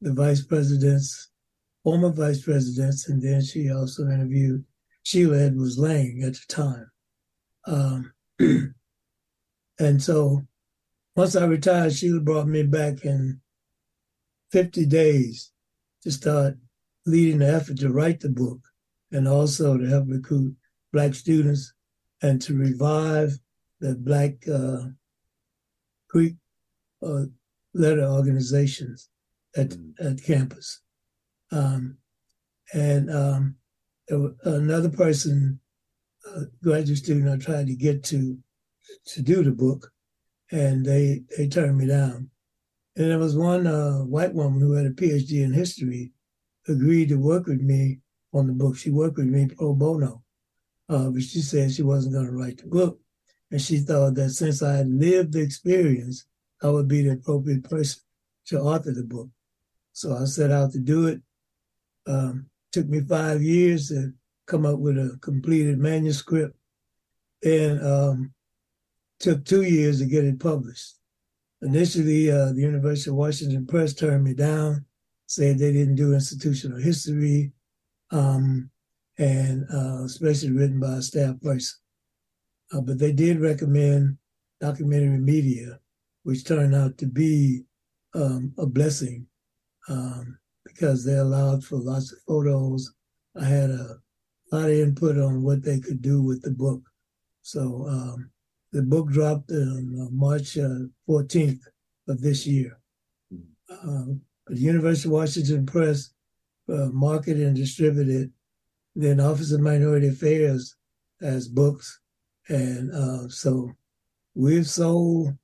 [0.00, 1.30] the vice presidents,
[1.82, 4.64] former vice presidents, and then she also interviewed
[5.02, 6.90] Sheila Edwards Lange at the time.
[7.66, 8.12] Um,
[9.78, 10.46] and so
[11.16, 13.40] once I retired, Sheila brought me back in
[14.50, 15.52] 50 days
[16.02, 16.56] to start
[17.06, 18.60] leading the effort to write the book
[19.12, 20.54] and also to help recruit
[20.92, 21.72] Black students
[22.22, 23.38] and to revive
[23.80, 24.88] the Black uh,
[26.08, 26.36] Greek
[27.02, 27.24] uh,
[27.74, 29.10] letter organizations
[29.56, 29.92] at, mm.
[30.00, 30.80] at campus.
[31.52, 31.98] Um,
[32.72, 33.56] and um,
[34.44, 35.60] another person,
[36.26, 38.38] a graduate student, I tried to get to
[39.06, 39.93] to do the book,
[40.54, 42.30] and they they turned me down.
[42.96, 46.12] And there was one uh, white woman who had a PhD in history,
[46.68, 47.98] agreed to work with me
[48.32, 48.76] on the book.
[48.76, 50.22] She worked with me pro bono,
[50.88, 53.00] uh, but she said she wasn't going to write the book,
[53.50, 56.24] and she thought that since I had lived the experience,
[56.62, 58.02] I would be the appropriate person
[58.46, 59.28] to author the book.
[59.92, 61.20] So I set out to do it.
[62.06, 64.12] Um, took me five years to
[64.46, 66.56] come up with a completed manuscript,
[67.42, 68.33] and um,
[69.20, 70.94] took two years to get it published.
[71.62, 74.84] Initially, uh, the University of Washington Press turned me down,
[75.26, 77.52] said they didn't do institutional history,
[78.10, 78.70] um,
[79.18, 81.78] and uh, especially written by a staff person.
[82.72, 84.18] Uh, but they did recommend
[84.60, 85.78] documentary media,
[86.24, 87.62] which turned out to be
[88.14, 89.26] um, a blessing
[89.88, 92.94] um, because they allowed for lots of photos.
[93.40, 93.96] I had a
[94.52, 96.82] lot of input on what they could do with the book.
[97.42, 98.30] So um,
[98.74, 101.60] the book dropped on uh, March uh, 14th
[102.08, 102.76] of this year.
[103.70, 106.10] Um, the University of Washington Press
[106.68, 108.32] uh, marketed and distributed.
[108.96, 110.74] Then Office of Minority Affairs
[111.20, 112.00] has books,
[112.48, 113.70] and uh, so
[114.34, 115.34] we've sold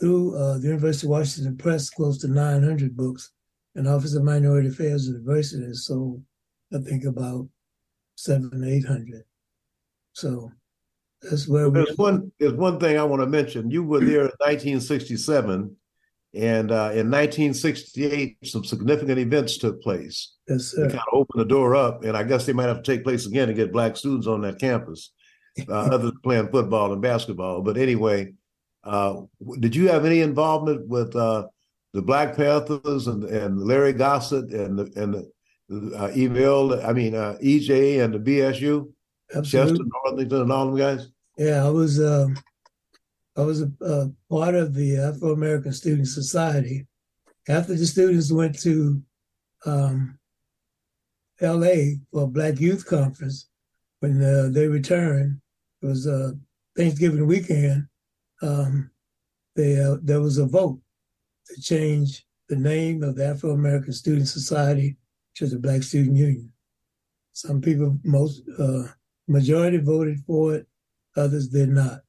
[0.00, 3.30] through uh, the University of Washington Press close to 900 books,
[3.76, 6.24] and Office of Minority Affairs University has sold,
[6.74, 7.48] I think, about
[8.16, 9.22] seven, eight hundred.
[10.12, 10.50] So
[11.28, 11.94] that's where there's we.
[11.96, 12.32] one.
[12.38, 13.70] There's one thing I want to mention.
[13.70, 15.76] You were there in 1967,
[16.34, 20.34] and uh, in 1968, some significant events took place.
[20.48, 20.82] Yes, sir.
[20.82, 23.04] They kind of opened the door up, and I guess they might have to take
[23.04, 25.12] place again to get black students on that campus,
[25.68, 27.62] uh, other than playing football and basketball.
[27.62, 28.34] But anyway,
[28.82, 29.22] uh,
[29.60, 31.46] did you have any involvement with uh,
[31.92, 35.30] the Black Panthers and, and Larry Gossett and the, and the,
[35.96, 38.92] uh, I mean uh, EJ and the BSU,
[39.34, 39.78] Absolutely.
[39.78, 41.08] Chester Northington, and all them guys?
[41.36, 42.36] Yeah, I was um,
[43.36, 46.86] I was a, a part of the Afro American Student Society.
[47.48, 49.02] After the students went to
[49.66, 50.18] um,
[51.40, 51.98] L.A.
[52.12, 53.48] for a Black Youth Conference,
[53.98, 55.40] when uh, they returned,
[55.82, 56.32] it was uh,
[56.76, 57.88] Thanksgiving weekend.
[58.40, 58.90] Um,
[59.56, 60.80] they, uh, there was a vote
[61.48, 64.96] to change the name of the Afro American Student Society
[65.34, 66.52] to the Black Student Union.
[67.32, 68.84] Some people, most uh,
[69.26, 70.66] majority voted for it
[71.16, 72.00] others did not.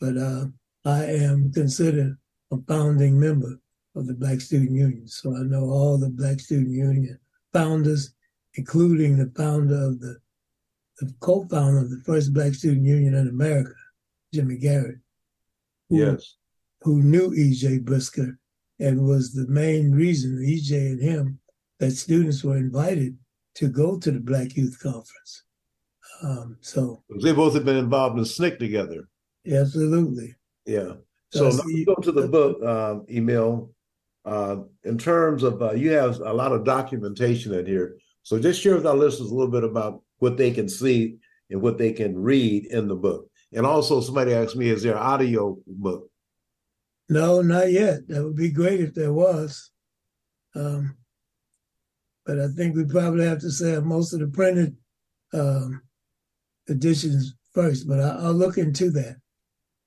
[0.00, 0.46] But uh,
[0.84, 2.16] I am considered
[2.50, 3.60] a founding member
[3.94, 5.06] of the Black Student Union.
[5.06, 7.18] So I know all the Black Student Union
[7.52, 8.14] founders,
[8.54, 10.16] including the founder of the,
[11.00, 13.74] the co-founder of the first Black Student Union in America,
[14.32, 14.98] Jimmy Garrett.
[15.88, 16.36] Who, yes.
[16.82, 17.80] Who knew E.J.
[17.80, 18.38] Brisker
[18.78, 20.92] and was the main reason, E.J.
[20.92, 21.38] and him,
[21.78, 23.18] that students were invited
[23.56, 25.42] to go to the Black Youth Conference.
[26.22, 29.08] Um, so they both have been involved in SNCC together.
[29.50, 30.34] Absolutely.
[30.66, 30.94] Yeah.
[31.32, 33.70] So, so go to the book, uh, Emile.
[34.24, 37.96] Uh, in terms of uh, you have a lot of documentation in here.
[38.22, 41.16] So just share with our listeners a little bit about what they can see
[41.48, 43.30] and what they can read in the book.
[43.52, 46.10] And also, somebody asked me, is there an audio book?
[47.08, 48.06] No, not yet.
[48.08, 49.70] That would be great if there was.
[50.54, 50.96] Um,
[52.24, 54.76] but I think we probably have to say most of the printed
[55.32, 55.82] um,
[56.70, 59.16] editions first, but I, will look into that,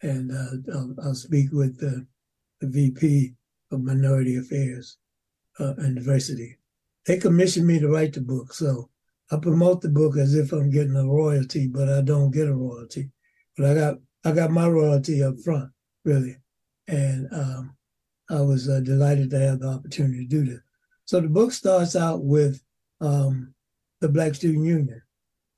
[0.02, 2.06] and uh, I'll, I'll, speak with the,
[2.60, 3.34] the, VP
[3.72, 4.98] of Minority Affairs
[5.60, 6.58] uh, and Diversity.
[7.06, 8.90] They commissioned me to write the book, so
[9.32, 12.54] I promote the book as if I'm getting a royalty, but I don't get a
[12.54, 13.10] royalty.
[13.58, 15.72] But I got I got my royalty up front,
[16.06, 16.38] really,
[16.88, 17.76] and um,
[18.30, 20.62] I was uh, delighted to have the opportunity to do this.
[21.06, 22.62] So the book starts out with
[23.02, 23.54] um,
[24.00, 25.02] the Black Student Union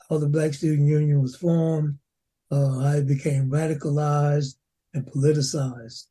[0.10, 1.98] how the Black Student Union was formed,
[2.52, 4.56] uh, how it became radicalized
[4.94, 6.06] and politicized.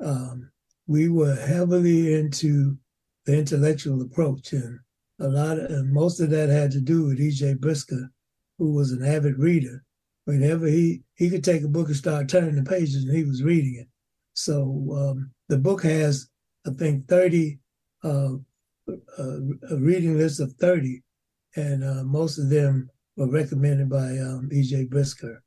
[0.00, 0.50] Um,
[0.86, 2.78] we were heavily into
[3.26, 4.78] the intellectual approach, and
[5.20, 7.54] a lot of, and most of that had to do with E.J.
[7.54, 8.10] Brisker,
[8.58, 9.84] who was an avid reader.
[10.24, 13.42] Whenever he he could take a book and start turning the pages, and he was
[13.42, 13.88] reading it.
[14.34, 16.28] So um, the book has,
[16.66, 17.58] I think, thirty
[18.04, 18.34] uh,
[19.18, 19.38] uh
[19.70, 21.02] a reading list of thirty,
[21.56, 24.84] and uh, most of them were recommended by um, E.J.
[24.84, 25.42] Brisker.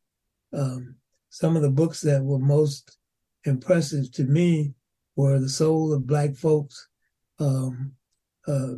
[0.52, 0.96] Um,
[1.30, 2.98] some of the books that were most
[3.46, 4.74] impressive to me
[5.16, 6.90] were The Soul of Black Folks,
[7.40, 7.94] um,
[8.46, 8.74] uh,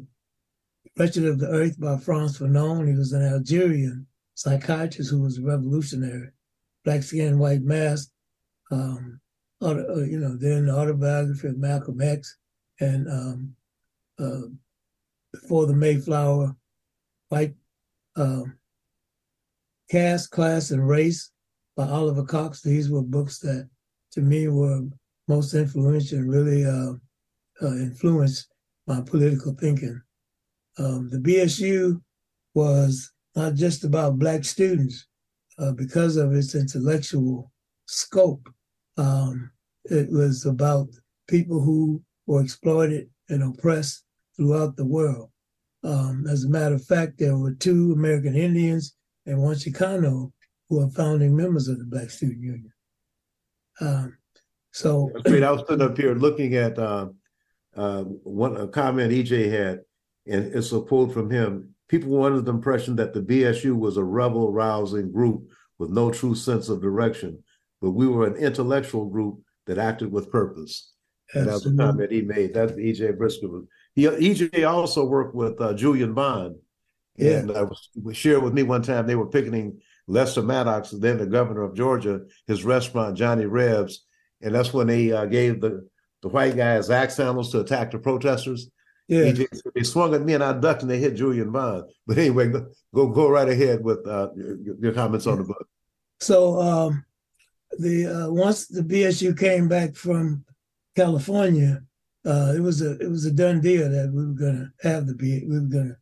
[0.95, 2.87] Wretched of the Earth by Frantz Fanon.
[2.87, 6.29] He was an Algerian psychiatrist who was a revolutionary.
[6.85, 8.09] Black Skin, White Mask,
[8.71, 9.19] um,
[9.59, 12.37] auto, uh, you know, then the autobiography of Malcolm X
[12.79, 13.55] and um,
[14.19, 14.47] uh,
[15.31, 16.55] before the Mayflower,
[17.29, 17.55] White
[18.15, 18.57] um,
[19.93, 21.29] Caste, Class, and Race
[21.77, 22.63] by Oliver Cox.
[22.63, 23.69] These were books that,
[24.13, 24.81] to me, were
[25.27, 26.93] most influential and really uh,
[27.61, 28.47] uh, influenced
[28.87, 30.01] my political thinking.
[30.79, 32.01] Um, the BSU
[32.55, 35.05] was not just about Black students
[35.59, 37.51] uh, because of its intellectual
[37.85, 38.49] scope.
[38.97, 39.51] Um,
[39.85, 40.87] it was about
[41.27, 45.29] people who were exploited and oppressed throughout the world.
[45.83, 48.95] Um, as a matter of fact, there were two American Indians
[49.25, 50.31] and one Chicano
[50.69, 52.73] who are founding members of the Black Student Union.
[53.81, 54.17] Um,
[54.71, 55.43] so, great.
[55.43, 57.09] I was sitting up here looking at uh,
[57.75, 59.81] uh, one a comment EJ had,
[60.27, 61.75] and it's a quote from him.
[61.89, 65.47] People were under the impression that the BSU was a rebel rousing group
[65.77, 67.43] with no true sense of direction,
[67.81, 70.93] but we were an intellectual group that acted with purpose.
[71.33, 72.53] And that was the comment he made.
[72.53, 73.47] That's EJ Brisker.
[73.95, 76.55] He, EJ also worked with uh, Julian Bond,
[77.15, 77.39] yeah.
[77.39, 77.67] and uh,
[78.01, 81.75] was shared with me one time they were picketing Lester Maddox, then the governor of
[81.75, 84.05] Georgia, his restaurant Johnny Reb's,
[84.41, 85.87] and that's when they uh, gave the
[86.21, 88.69] the white guys axe handles to attack the protesters.
[89.07, 91.83] Yeah, EJ, they swung at me and I ducked and they hit Julian Bond.
[92.07, 95.67] But anyway, go go, go right ahead with uh, your, your, comments on the book.
[96.21, 97.05] So um,
[97.77, 100.45] the uh, once the BSU came back from
[100.95, 101.81] California,
[102.25, 105.07] uh, it was a it was a done deal that we were going to have
[105.07, 105.97] the B, we were going to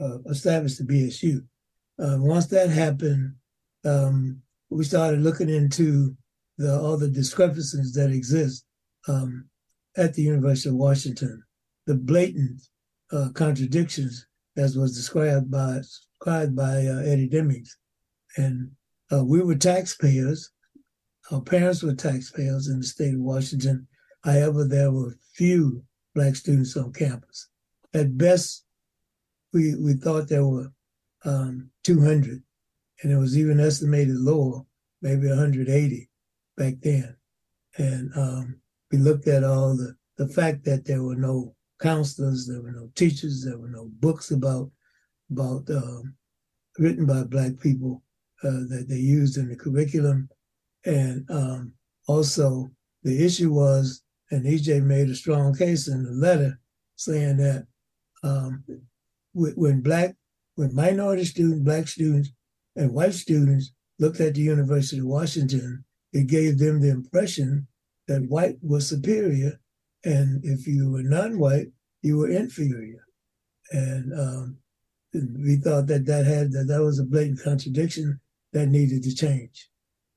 [0.00, 1.44] uh, establish the BSU.
[1.98, 3.34] Uh, once that happened,
[3.84, 4.40] um,
[4.70, 6.16] we started looking into
[6.58, 8.64] the, all the discrepancies that exist
[9.08, 9.46] um,
[9.96, 11.42] at the University of Washington,
[11.86, 12.60] the blatant
[13.12, 14.26] uh, contradictions
[14.56, 15.78] as was described by
[16.18, 17.70] described by uh, Eddie Demings,
[18.36, 18.70] and
[19.12, 20.50] uh, we were taxpayers.
[21.30, 23.86] Our parents were taxpayers in the state of Washington,
[24.22, 25.82] However, there were few
[26.14, 27.48] black students on campus.
[27.94, 28.64] At best,
[29.52, 30.72] we we thought there were
[31.24, 32.42] um, 200,
[33.02, 34.62] and it was even estimated lower,
[35.02, 36.08] maybe 180
[36.56, 37.16] back then.
[37.78, 42.62] And um, we looked at all the the fact that there were no counselors, there
[42.62, 44.70] were no teachers, there were no books about
[45.30, 46.14] about um,
[46.78, 48.02] written by black people
[48.42, 50.28] uh, that they used in the curriculum,
[50.84, 51.72] and um,
[52.06, 52.70] also
[53.02, 56.60] the issue was and EJ made a strong case in the letter
[56.96, 57.66] saying that
[58.22, 58.62] um,
[59.32, 60.16] when black,
[60.56, 62.30] when minority students, black students,
[62.76, 67.66] and white students looked at the University of Washington, it gave them the impression
[68.08, 69.60] that white was superior,
[70.04, 71.68] and if you were non-white,
[72.02, 73.04] you were inferior.
[73.70, 74.56] And um,
[75.12, 78.20] we thought that that had that that was a blatant contradiction
[78.52, 79.68] that needed to change.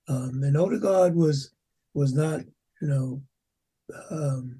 [0.08, 1.52] Um, and Odegaard was
[1.94, 2.42] was not,
[2.82, 3.22] you know,
[4.10, 4.60] um,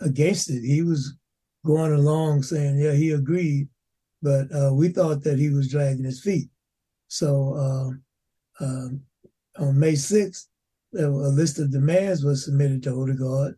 [0.00, 0.62] against it.
[0.62, 1.14] He was
[1.64, 3.68] going along saying, yeah, he agreed,
[4.22, 6.48] but uh, we thought that he was dragging his feet.
[7.08, 7.54] So
[8.60, 9.02] uh, um,
[9.58, 10.46] on May 6th,
[10.98, 13.56] a list of demands was submitted to Odegaard,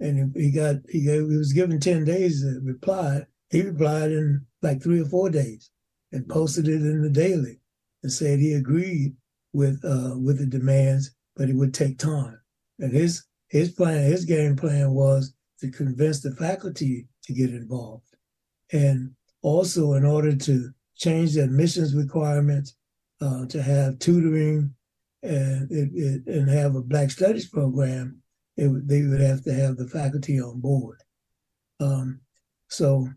[0.00, 3.22] and he got he, gave, he was given 10 days to reply.
[3.50, 5.70] He replied in like three or four days
[6.10, 7.60] and posted it in the daily
[8.02, 9.14] and said he agreed
[9.52, 12.40] with uh, with the demands, but it would take time.
[12.78, 18.06] And his his plan, his game plan was to convince the faculty to get involved.
[18.72, 22.76] And also, in order to change the admissions requirements,
[23.20, 24.74] uh, to have tutoring
[25.22, 28.20] and, it, it, and have a Black Studies program,
[28.56, 30.98] it, they would have to have the faculty on board.
[31.80, 32.20] Um,
[32.68, 33.08] so,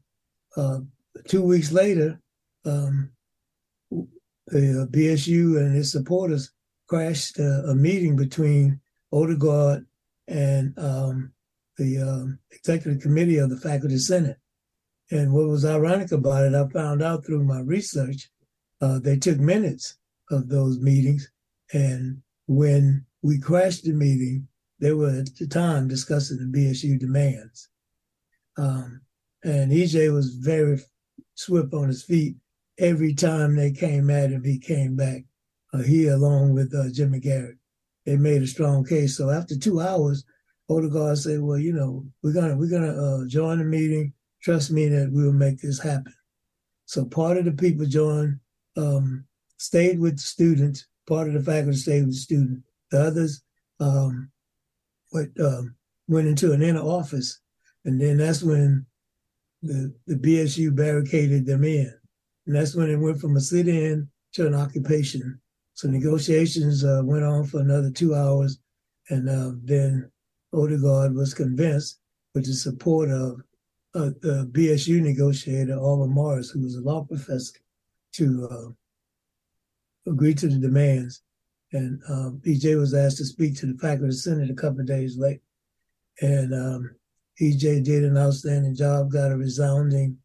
[0.58, 0.80] uh,
[1.28, 2.20] two weeks later,
[2.66, 3.12] um,
[4.48, 6.52] the BSU and its supporters
[6.88, 8.80] crashed uh, a meeting between
[9.12, 9.86] Odegaard
[10.28, 11.32] and um,
[11.78, 14.38] the um, executive committee of the faculty senate.
[15.12, 18.30] And what was ironic about it, I found out through my research,
[18.82, 19.98] uh, they took minutes
[20.32, 21.30] of those meetings.
[21.74, 24.48] And when we crashed the meeting,
[24.80, 27.70] they were at the time discussing the BSU demands.
[28.58, 29.02] Um,
[29.44, 30.80] and EJ was very
[31.36, 32.36] swift on his feet.
[32.78, 35.24] Every time they came at him, he came back.
[35.74, 37.58] Uh, he, along with uh, Jimmy Garrett,
[38.06, 39.18] they made a strong case.
[39.18, 40.26] So after two hours,
[40.70, 44.14] Odegaard said, "Well, you know, we're gonna we're gonna uh, join the meeting.
[44.42, 46.14] Trust me that we will make this happen."
[46.86, 48.40] So part of the people joined,
[48.78, 49.26] um,
[49.58, 50.88] stayed with the students.
[51.08, 52.64] Part of the faculty stayed with the student.
[52.92, 53.44] The others
[53.80, 54.32] um,
[55.12, 55.76] went um,
[56.08, 57.40] went into an inner office,
[57.86, 58.86] and then that's when
[59.62, 61.94] the the BSU barricaded them in,
[62.48, 65.40] and that's when it went from a sit-in to an occupation
[65.76, 68.60] so negotiations uh, went on for another two hours,
[69.10, 70.10] and uh, then
[70.56, 72.00] Odegaard was convinced,
[72.34, 73.42] with the support of
[73.94, 77.58] uh, the BSU negotiator, Arval Morris, who was a law professor,
[78.14, 81.22] to uh, agree to the demands.
[81.72, 85.18] And um, EJ was asked to speak to the faculty senate a couple of days
[85.18, 85.42] late.
[86.22, 86.96] And um,
[87.42, 90.18] EJ did an outstanding job, got a resounding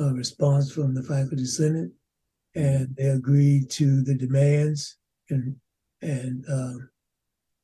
[0.00, 1.90] uh, response from the faculty senate,
[2.54, 4.96] and they agreed to the demands.
[5.30, 5.56] And
[6.00, 6.90] and um,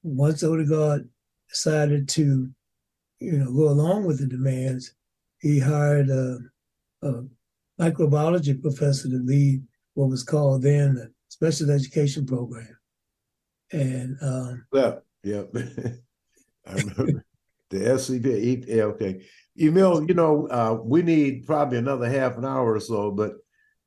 [0.03, 1.09] once Odegaard
[1.55, 2.51] decided to,
[3.21, 4.93] you know, go along with the demands,
[5.39, 6.39] he hired a,
[7.03, 7.23] a
[7.81, 9.63] microbiology professor to lead
[9.95, 12.77] what was called then the special education program.
[13.73, 15.43] And um, yeah, yeah,
[16.67, 17.25] I remember
[17.71, 18.65] the SCP.
[18.67, 19.25] Yeah, okay,
[19.61, 23.35] Emile, you know, uh, we need probably another half an hour or so, but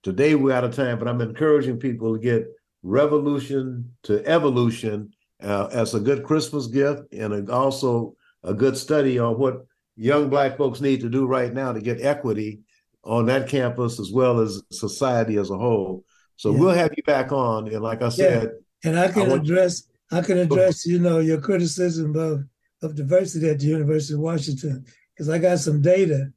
[0.04, 1.00] today we're out of time.
[1.00, 2.48] But I'm encouraging people to get
[2.84, 5.12] Revolution to Evolution
[5.44, 9.66] uh, as a good Christmas gift and also a good study on what
[9.96, 12.62] young Black folks need to do right now to get equity
[13.04, 16.04] on that campus as well as society as a whole.
[16.36, 16.60] So yeah.
[16.60, 18.52] we'll have you back on, and like I said,
[18.84, 18.90] yeah.
[18.90, 22.44] and I can I address I can address you know your criticism of
[22.84, 26.32] of diversity at the University of Washington because I got some data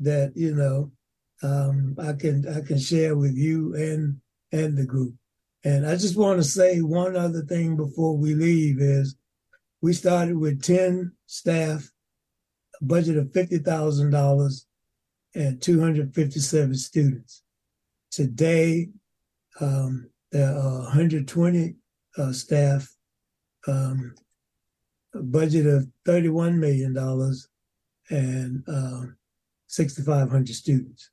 [0.00, 0.90] that you know
[1.42, 4.20] um, I can I can share with you and
[4.52, 5.14] and the group.
[5.64, 9.16] And I just want to say one other thing before we leave is
[9.80, 11.90] we started with 10 staff,
[12.80, 14.64] a budget of $50,000
[15.34, 17.42] and 257 students.
[18.10, 18.88] Today,
[19.60, 21.74] um, there are 120
[22.16, 22.94] uh, staff,
[23.66, 24.14] um,
[25.14, 26.96] a budget of $31 million
[28.10, 29.06] and uh,
[29.66, 31.10] 6,500 students.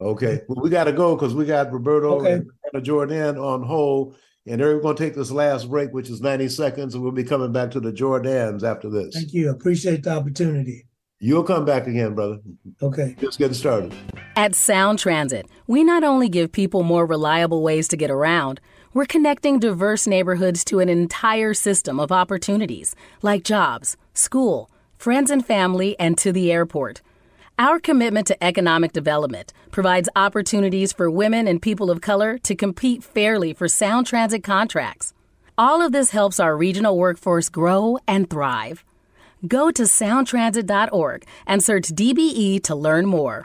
[0.00, 2.42] Okay, well, we got to go because we got Roberto okay.
[2.72, 6.48] and Jourdan on hold, and they're going to take this last break, which is 90
[6.50, 9.14] seconds, and we'll be coming back to the Jourdans after this.
[9.14, 9.50] Thank you.
[9.50, 10.86] Appreciate the opportunity.
[11.20, 12.38] You'll come back again, brother.
[12.80, 13.16] Okay.
[13.18, 13.92] Just getting started.
[14.36, 18.60] At Sound Transit, we not only give people more reliable ways to get around,
[18.94, 25.44] we're connecting diverse neighborhoods to an entire system of opportunities like jobs, school, friends and
[25.44, 27.02] family, and to the airport.
[27.60, 33.02] Our commitment to economic development provides opportunities for women and people of color to compete
[33.02, 35.12] fairly for sound transit contracts.
[35.58, 38.84] All of this helps our regional workforce grow and thrive.
[39.48, 43.44] Go to soundtransit.org and search DBE to learn more.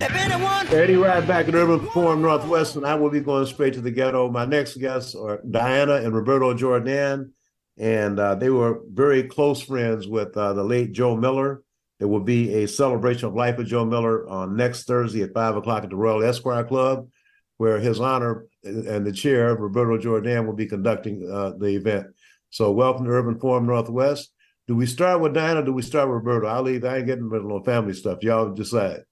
[0.00, 3.90] Eddie Rye back at Urban Forum Northwest, and I will be going straight to the
[3.90, 4.30] ghetto.
[4.30, 7.30] My next guests are Dianna and Roberto Jourdan
[7.78, 11.62] and uh, they were very close friends with uh, the late Joe Miller.
[11.98, 15.56] There will be a celebration of life of Joe Miller on next Thursday at five
[15.56, 17.08] o'clock at the Royal Esquire Club,
[17.56, 22.08] where His Honor and the chair Roberto Jourdan will be conducting uh, the event.
[22.50, 24.32] So, welcome to Urban Forum Northwest.
[24.66, 25.64] Do we start with Dianna?
[25.64, 26.46] do we start with Roberto?
[26.46, 26.84] I'll leave.
[26.84, 28.22] I ain't getting rid of no family stuff.
[28.22, 29.02] Y'all decide.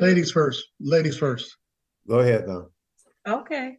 [0.00, 0.68] Ladies first.
[0.80, 1.56] Ladies first.
[2.08, 2.66] Go ahead now.
[3.26, 3.78] Okay.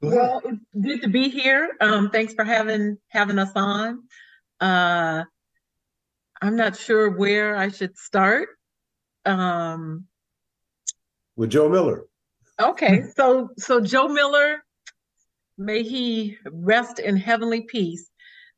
[0.00, 1.76] Well, it's good to be here.
[1.80, 4.02] Um, thanks for having having us on.
[4.60, 5.22] Uh,
[6.40, 8.48] I'm not sure where I should start.
[9.24, 10.06] Um,
[11.36, 12.06] With Joe Miller.
[12.60, 14.64] Okay, so so Joe Miller,
[15.56, 18.10] may he rest in heavenly peace.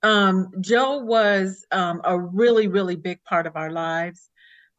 [0.03, 4.31] Um, Joe was um, a really really big part of our lives.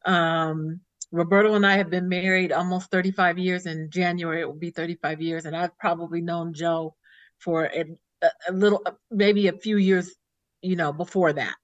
[0.04, 0.80] Um,
[1.16, 3.66] Roberto and I have been married almost 35 years.
[3.66, 5.46] In January, it will be 35 years.
[5.46, 6.94] And I've probably known Joe
[7.38, 7.84] for a,
[8.48, 10.14] a little, maybe a few years,
[10.60, 11.56] you know, before that.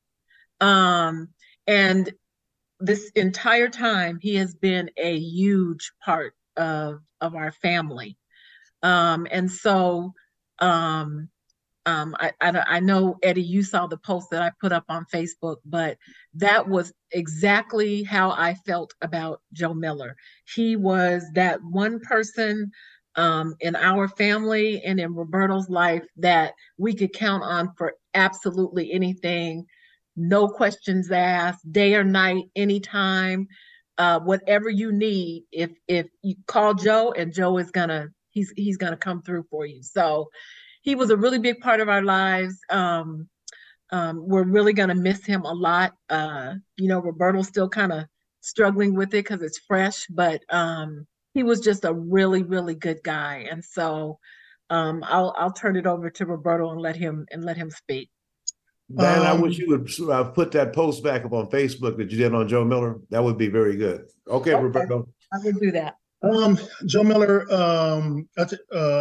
[0.61, 1.29] Um,
[1.67, 2.11] and
[2.81, 8.17] this entire time, he has been a huge part of, of our family.
[8.83, 10.15] Um, and so,
[10.61, 11.29] um,
[11.87, 15.07] um, I, I, I know Eddie, you saw the post that I put up on
[15.13, 15.99] Facebook, but
[16.35, 20.17] that was exactly how I felt about Joe Miller.
[20.55, 22.71] He was that one person
[23.17, 28.93] um, in our family and in Roberto's life that we could count on for absolutely
[28.93, 29.67] anything,
[30.17, 33.49] no questions asked, day or night, anytime,
[33.99, 35.45] uh, whatever you need.
[35.53, 39.67] If if you call Joe and Joe is gonna he's he's gonna come through for
[39.67, 39.83] you.
[39.83, 40.31] So
[40.83, 42.59] he was a really big part of our lives.
[42.69, 43.29] Um,
[43.91, 45.95] um, we're really gonna miss him a lot.
[46.09, 48.05] Uh, you know, Roberto's still kind of
[48.41, 53.03] struggling with it because it's fresh, but um, he was just a really, really good
[53.03, 53.47] guy.
[53.51, 54.19] And so
[54.71, 58.11] um, I'll I'll turn it over to Roberto and let him and let him speak.
[58.95, 62.11] Dan, um, I wish you would uh, put that post back up on Facebook that
[62.11, 63.01] you did on Joe Miller.
[63.11, 64.07] That would be very good.
[64.29, 64.63] Okay, okay.
[64.63, 65.09] Roberto.
[65.33, 65.97] I will do that.
[66.23, 68.47] Um, Joe Miller, um, uh,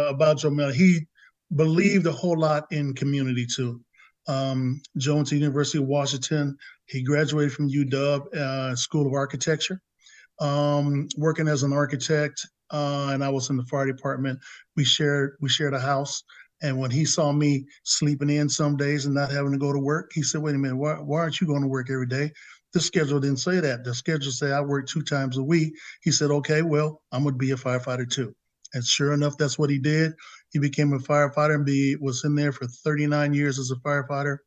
[0.08, 1.06] about Joe Miller, he
[1.54, 3.80] believed a whole lot in community too.
[4.28, 6.56] Um, to University of Washington.
[6.86, 9.80] He graduated from UW uh, School of Architecture
[10.40, 14.38] um, working as an architect, uh, and I was in the fire department.
[14.76, 16.22] We shared we shared a house,
[16.62, 19.78] and when he saw me sleeping in some days and not having to go to
[19.78, 22.32] work, he said, "Wait a minute, why, why aren't you going to work every day?"
[22.72, 23.84] The schedule didn't say that.
[23.84, 25.74] The schedule said I work two times a week.
[26.02, 28.34] He said, "Okay, well, I'm going to be a firefighter too."
[28.74, 30.14] And sure enough, that's what he did.
[30.52, 34.38] He became a firefighter and be was in there for 39 years as a firefighter.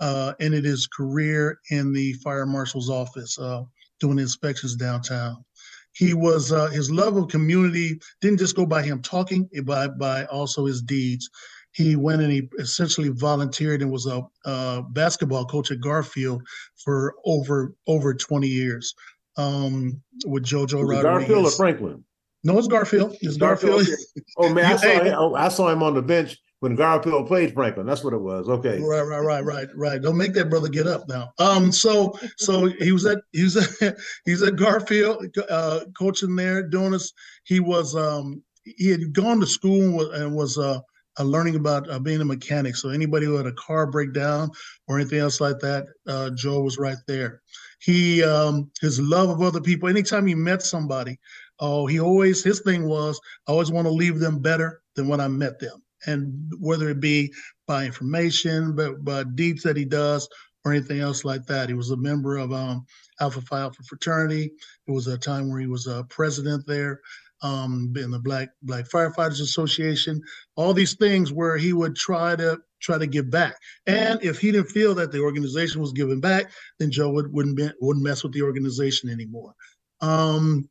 [0.00, 3.38] Uh, ended his career in the fire marshal's office.
[3.38, 3.62] Uh,
[4.00, 5.44] doing inspections downtown.
[5.92, 10.24] He was uh, his love of community didn't just go by him talking, by by
[10.26, 11.30] also his deeds.
[11.72, 16.42] He went and he essentially volunteered and was a, a basketball coach at Garfield
[16.76, 18.94] for over over 20 years
[19.36, 21.02] um, with JoJo Rodriguez.
[21.02, 22.04] Garfield or Franklin?
[22.44, 23.16] No, it's Garfield.
[23.22, 23.86] It's Garfield.
[23.86, 23.98] Garfield.
[24.36, 27.86] oh man, I saw, him, I saw him on the bench when Garfield played Franklin.
[27.86, 28.48] That's what it was.
[28.48, 28.80] Okay.
[28.80, 30.00] Right, right, right, right, right.
[30.00, 31.32] Don't make that brother get up now.
[31.38, 36.62] Um, so so he was at he was at he's at Garfield, uh, coaching there,
[36.62, 37.12] doing this.
[37.44, 40.80] He was um he had gone to school and was uh,
[41.18, 42.76] uh learning about uh, being a mechanic.
[42.76, 44.50] So anybody who had a car breakdown
[44.88, 47.40] or anything else like that, uh, Joe was right there.
[47.80, 49.90] He um his love of other people.
[49.90, 51.18] Anytime he met somebody,
[51.60, 55.20] oh, he always his thing was I always want to leave them better than when
[55.20, 57.32] I met them and whether it be
[57.66, 60.28] by information, but by deeds that he does
[60.64, 61.68] or anything else like that.
[61.68, 62.84] He was a member of um,
[63.20, 64.50] Alpha Phi Alpha fraternity.
[64.86, 67.00] It was a time where he was a president there
[67.42, 70.20] um, in the Black Black Firefighters Association.
[70.56, 73.56] All these things where he would try to try to give back.
[73.86, 77.56] And if he didn't feel that the organization was giving back, then Joe would, wouldn't
[77.56, 79.54] be, wouldn't mess with the organization anymore.
[80.00, 80.68] Um,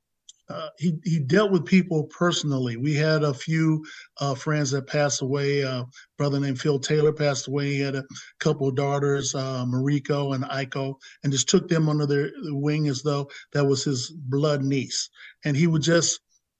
[0.49, 2.75] uh, he he dealt with people personally.
[2.75, 3.83] We had a few
[4.19, 5.63] uh, friends that passed away.
[5.63, 5.85] Uh,
[6.17, 7.73] brother named Phil Taylor passed away.
[7.73, 8.03] He had a
[8.39, 13.01] couple of daughters, uh, Mariko and Aiko, and just took them under their wing as
[13.01, 15.09] though that was his blood niece.
[15.45, 16.19] And he would just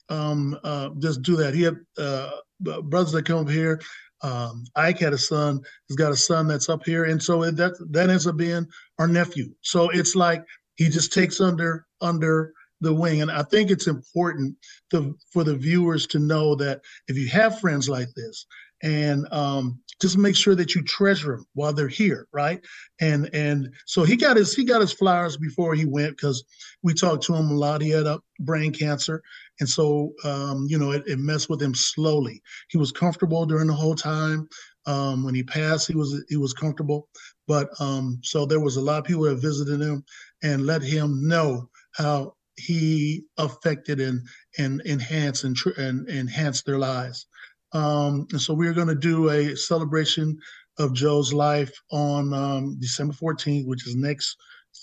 [0.09, 1.53] um, uh, just do that.
[1.53, 2.31] He had uh,
[2.61, 3.81] brothers that come up here.
[4.21, 5.59] Um, Ike had a son.
[5.87, 8.65] He's got a son that's up here, and so that that ends up being
[8.97, 9.53] our nephew.
[9.61, 12.53] So it's like he just takes under under
[12.83, 13.21] the wing.
[13.21, 14.55] And I think it's important
[14.91, 18.45] to, for the viewers to know that if you have friends like this,
[18.83, 22.59] and um, just make sure that you treasure them while they're here, right?
[22.99, 26.43] And and so he got his he got his flowers before he went because
[26.83, 27.81] we talked to him a lot.
[27.81, 29.23] He had a brain cancer,
[29.61, 32.41] and so um, you know it, it messed with him slowly.
[32.69, 34.49] He was comfortable during the whole time.
[34.85, 37.07] Um, when he passed, he was he was comfortable,
[37.47, 40.03] but um, so there was a lot of people that visited him
[40.43, 44.21] and let him know how he affected and
[44.57, 47.27] and enhanced and, and enhanced their lives.
[47.73, 50.37] Um, and so we're going to do a celebration
[50.77, 54.35] of Joe's life on um, December 14th, which is next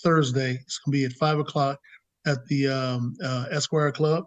[0.03, 0.59] Thursday.
[0.61, 1.79] It's going to be at five o'clock
[2.25, 4.25] at the um, uh, Esquire Club.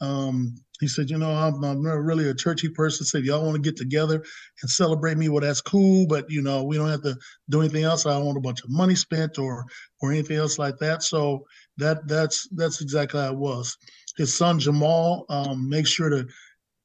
[0.00, 3.06] Um, he said, you know, I'm, I'm, not really a churchy person.
[3.06, 6.06] So if y'all want to get together and celebrate me, well, that's cool.
[6.06, 7.16] But you know, we don't have to
[7.48, 8.04] do anything else.
[8.04, 9.64] I don't want a bunch of money spent or
[10.02, 11.02] or anything else like that.
[11.02, 11.46] So
[11.78, 13.76] that that's that's exactly how it was.
[14.16, 16.26] His son Jamal um, sure to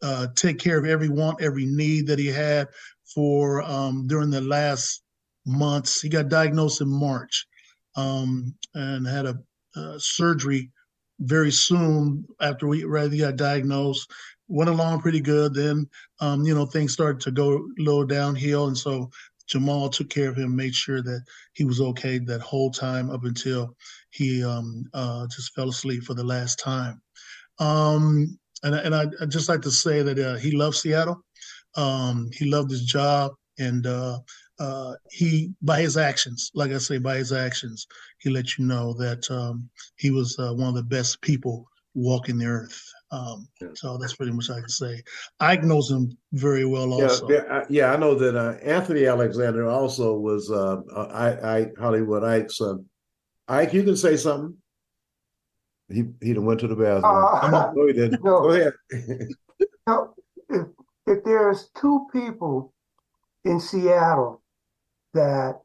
[0.03, 2.67] uh, take care of every want, every need that he had
[3.13, 5.03] for um, during the last
[5.45, 6.01] months.
[6.01, 7.45] He got diagnosed in March
[7.95, 9.37] um, and had a,
[9.75, 10.71] a, surgery
[11.19, 14.11] very soon after we he got diagnosed.
[14.47, 15.53] Went along pretty good.
[15.53, 15.87] Then
[16.19, 19.09] um, you know things started to go a little downhill, and so
[19.51, 21.23] Jamal took care of him, made sure that
[21.53, 23.75] he was okay that whole time up until
[24.11, 27.01] he um, uh, just fell asleep for the last time.
[27.59, 31.23] Um, and and I, would just like to say that uh, he loved Seattle.
[31.75, 34.19] Um, he loved his job, and uh,
[34.59, 37.87] uh, he by his actions, like I say, by his actions,
[38.19, 42.37] he let you know that um, he was uh, one of the best people walking
[42.37, 42.81] the earth.
[43.12, 45.01] Um, so that's pretty much I can say.
[45.39, 46.93] Ike knows him very well.
[46.93, 52.24] Also, yeah, yeah, I know that uh, Anthony Alexander also was uh, I, I Hollywood
[52.24, 52.86] Ike's son.
[53.49, 54.55] Ike, you can say something.
[55.89, 57.03] He he went to the bathroom.
[57.03, 58.24] Uh, no, he didn't.
[58.24, 58.74] No, Go ahead.
[59.88, 60.14] no,
[60.49, 60.68] if,
[61.05, 62.74] if there's two people
[63.43, 64.41] in Seattle
[65.14, 65.59] that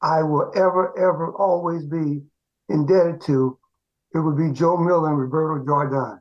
[0.00, 2.22] I will ever, ever, always be
[2.70, 3.58] indebted to,
[4.14, 6.20] it would be Joe Miller and Roberto Jourdan.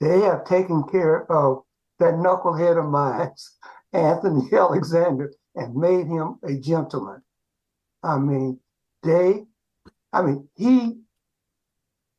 [0.00, 1.62] They have taken care of
[1.98, 3.30] that knucklehead of mine,
[3.92, 7.22] Anthony Alexander, and made him a gentleman.
[8.02, 8.58] I mean,
[9.02, 9.44] they,
[10.12, 11.00] I mean, he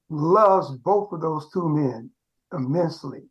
[0.09, 2.11] loves both of those two men
[2.53, 3.23] immensely.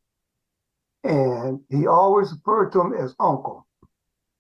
[1.04, 3.66] And he always referred to him as uncle.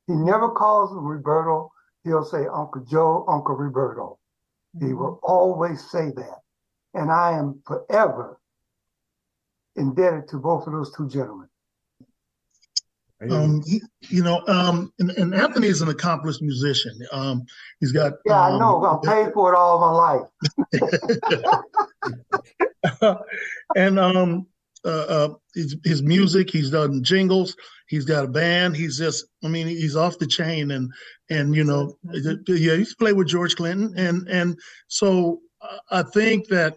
[0.06, 1.70] He never calls him Roberto.
[2.04, 4.18] He'll say Uncle Joe, Uncle Roberto.
[4.76, 4.86] Mm-hmm.
[4.88, 6.38] He will always say that.
[6.94, 8.40] And I am forever
[9.76, 11.48] indebted to both of those two gentlemen.
[13.28, 16.98] Um, he, you know, um, and, and, Anthony is an accomplished musician.
[17.12, 17.44] Um,
[17.78, 18.14] he's got.
[18.24, 18.82] Yeah, um, I know.
[18.82, 20.22] I'm paid for it all my life.
[23.76, 24.46] and um,
[24.86, 27.54] uh, uh, his, his music, he's done jingles.
[27.88, 28.76] He's got a band.
[28.76, 30.70] He's just, I mean, he's off the chain.
[30.70, 30.90] And
[31.28, 33.92] and you know, yeah, he's played with George Clinton.
[33.98, 34.58] And and
[34.88, 36.76] so uh, I think that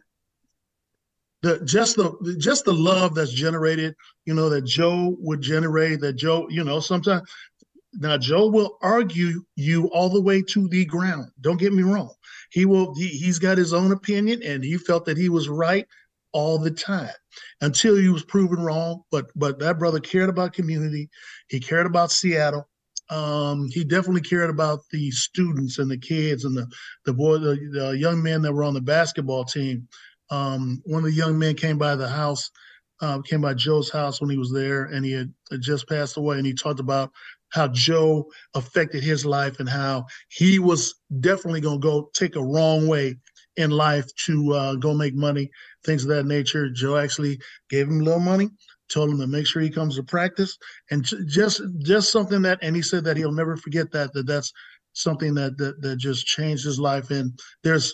[1.43, 6.13] the just the just the love that's generated, you know, that Joe would generate, that
[6.13, 7.29] Joe, you know, sometimes
[7.95, 11.27] now Joe will argue you all the way to the ground.
[11.41, 12.13] Don't get me wrong.
[12.49, 15.85] He will he, he's got his own opinion and he felt that he was right
[16.31, 17.13] all the time
[17.61, 19.03] until he was proven wrong.
[19.11, 21.09] But but that brother cared about community.
[21.49, 22.69] He cared about Seattle.
[23.09, 26.67] Um, he definitely cared about the students and the kids and the
[27.03, 29.89] the boy the, the young men that were on the basketball team
[30.29, 32.49] um, one of the young men came by the house,
[33.01, 36.17] uh, came by Joe's house when he was there, and he had, had just passed
[36.17, 36.37] away.
[36.37, 37.11] And he talked about
[37.49, 42.43] how Joe affected his life and how he was definitely going to go take a
[42.43, 43.15] wrong way
[43.57, 45.49] in life to uh, go make money,
[45.85, 46.69] things of that nature.
[46.69, 48.49] Joe actually gave him a little money,
[48.89, 50.57] told him to make sure he comes to practice,
[50.89, 52.59] and just just something that.
[52.61, 54.13] And he said that he'll never forget that.
[54.13, 54.51] That that's
[54.93, 57.11] something that that that just changed his life.
[57.11, 57.93] And there's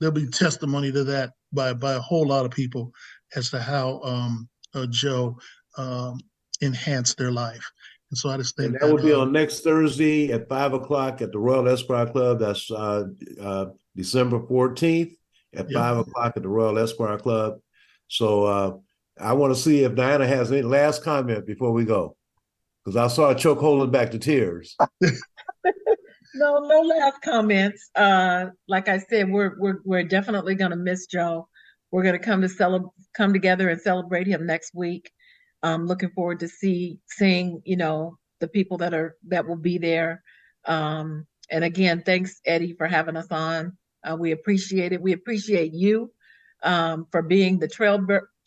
[0.00, 2.92] there'll be testimony to that by by a whole lot of people
[3.36, 5.38] as to how um, uh, Joe
[5.76, 6.20] um,
[6.60, 7.64] enhanced their life.
[8.10, 10.48] And so I just think and that, that will be uh, on next Thursday at
[10.48, 12.38] five o'clock at the Royal Esquire Club.
[12.38, 13.04] That's uh,
[13.40, 15.12] uh, December fourteenth
[15.54, 17.58] at five o'clock at the Royal Esquire Club.
[18.08, 18.76] So uh,
[19.20, 22.16] I want to see if Dianna has any last comment before we go,
[22.84, 24.76] because I saw a choke holding back the tears.
[26.38, 27.90] no, no last comments.
[27.94, 31.48] Uh, like I said, we're we're we're definitely going to miss Joe.
[31.90, 35.10] We're going to come to celebrate, come together and celebrate him next week.
[35.62, 39.78] I'm looking forward to see seeing you know the people that are that will be
[39.78, 40.22] there.
[40.64, 43.76] Um, and again, thanks Eddie for having us on.
[44.08, 45.02] Uh, we appreciate it.
[45.02, 46.12] We appreciate you
[46.62, 48.00] um, for being the trail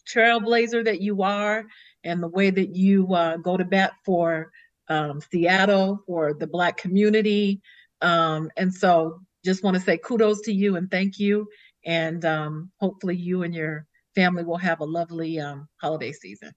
[0.10, 1.66] trailblazer that you are,
[2.04, 4.52] and the way that you uh, go to bat for
[4.88, 7.62] um, Seattle, for the Black community.
[8.02, 11.48] Um, and so just want to say kudos to you and thank you.
[11.86, 13.86] And um, hopefully you and your
[14.16, 16.52] family will have a lovely um, holiday season.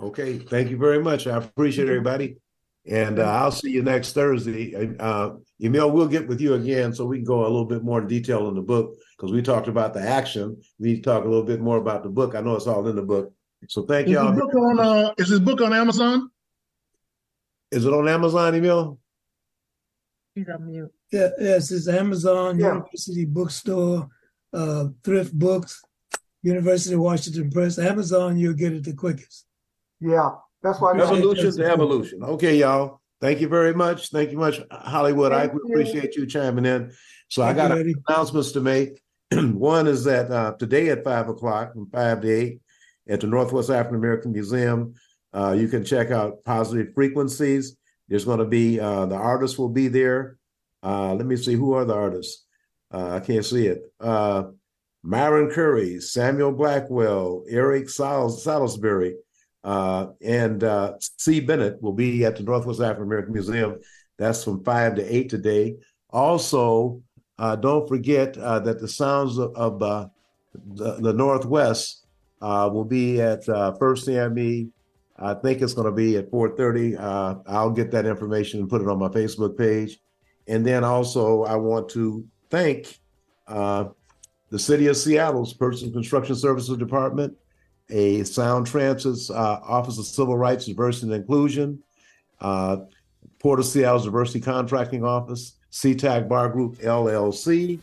[0.00, 0.38] Okay.
[0.38, 1.26] Thank you very much.
[1.26, 2.36] I appreciate everybody.
[2.88, 4.96] And uh, I'll see you next Thursday.
[4.98, 5.30] Uh,
[5.62, 8.06] Emile, we'll get with you again so we can go a little bit more in
[8.06, 10.56] detail in the book because we talked about the action.
[10.78, 12.36] We need to talk a little bit more about the book.
[12.36, 13.32] I know it's all in the book.
[13.68, 14.32] So thank you all.
[14.32, 16.30] Book on, uh, is this book on Amazon?
[17.72, 19.00] Is it on Amazon, Emile?
[20.36, 20.92] He's on mute.
[21.10, 22.74] Yeah, yes, it's Amazon, yeah.
[22.74, 24.06] University Bookstore,
[24.52, 25.82] uh, Thrift Books,
[26.42, 27.78] University of Washington Press.
[27.78, 29.46] Amazon, you'll get it the quickest.
[29.98, 30.32] Yeah,
[30.62, 30.92] that's why.
[30.92, 32.22] Evolution to evolution.
[32.22, 33.00] Okay, y'all.
[33.18, 34.10] Thank you very much.
[34.10, 35.32] Thank you much, Hollywood.
[35.32, 35.60] Thank I you.
[35.70, 36.92] appreciate you chiming in.
[37.28, 39.00] So Thank I got you, announcements to make.
[39.32, 42.60] One is that uh, today at five o'clock, from five to eight,
[43.08, 44.92] at the Northwest African American Museum,
[45.32, 47.74] uh, you can check out Positive Frequencies.
[48.08, 50.38] There's going to be uh, the artists will be there.
[50.82, 52.44] Uh, let me see who are the artists.
[52.92, 53.82] Uh, I can't see it.
[54.00, 54.44] Uh,
[55.02, 59.16] Myron Curry, Samuel Blackwell, Eric Sal- Salisbury,
[59.64, 61.40] uh, and uh, C.
[61.40, 63.80] Bennett will be at the Northwest African American Museum.
[64.18, 65.76] That's from five to eight today.
[66.10, 67.02] Also,
[67.38, 70.10] don't forget that the sounds of, of the,
[71.00, 72.06] the, Northwest
[72.40, 74.70] will be at First CME
[75.18, 76.98] I think it's going to be at 4:30.
[76.98, 79.98] Uh, I'll get that information and put it on my Facebook page.
[80.46, 82.98] And then also, I want to thank
[83.48, 83.86] uh,
[84.50, 87.36] the City of Seattle's Personal Construction Services Department
[87.90, 91.82] a Sound Transit's uh, Office of Civil Rights, Diversity, and Inclusion,
[92.40, 92.78] uh,
[93.38, 97.78] Port of Seattle's Diversity Contracting Office, SeaTac Bar Group LLC,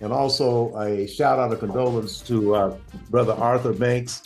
[0.00, 2.76] and also a shout out of condolence to uh,
[3.08, 4.22] Brother Arthur Banks.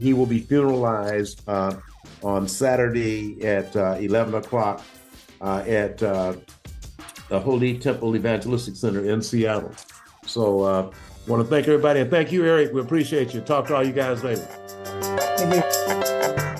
[0.00, 1.76] Uh, he will be funeralized uh,
[2.22, 4.82] on Saturday at uh, 11 o'clock
[5.40, 9.72] uh, at the Holy Temple Evangelistic Center in Seattle.
[10.26, 10.90] So, uh,
[11.26, 12.72] want to thank everybody and thank you, Eric.
[12.72, 13.40] We appreciate you.
[13.40, 14.48] Talk to all you guys later.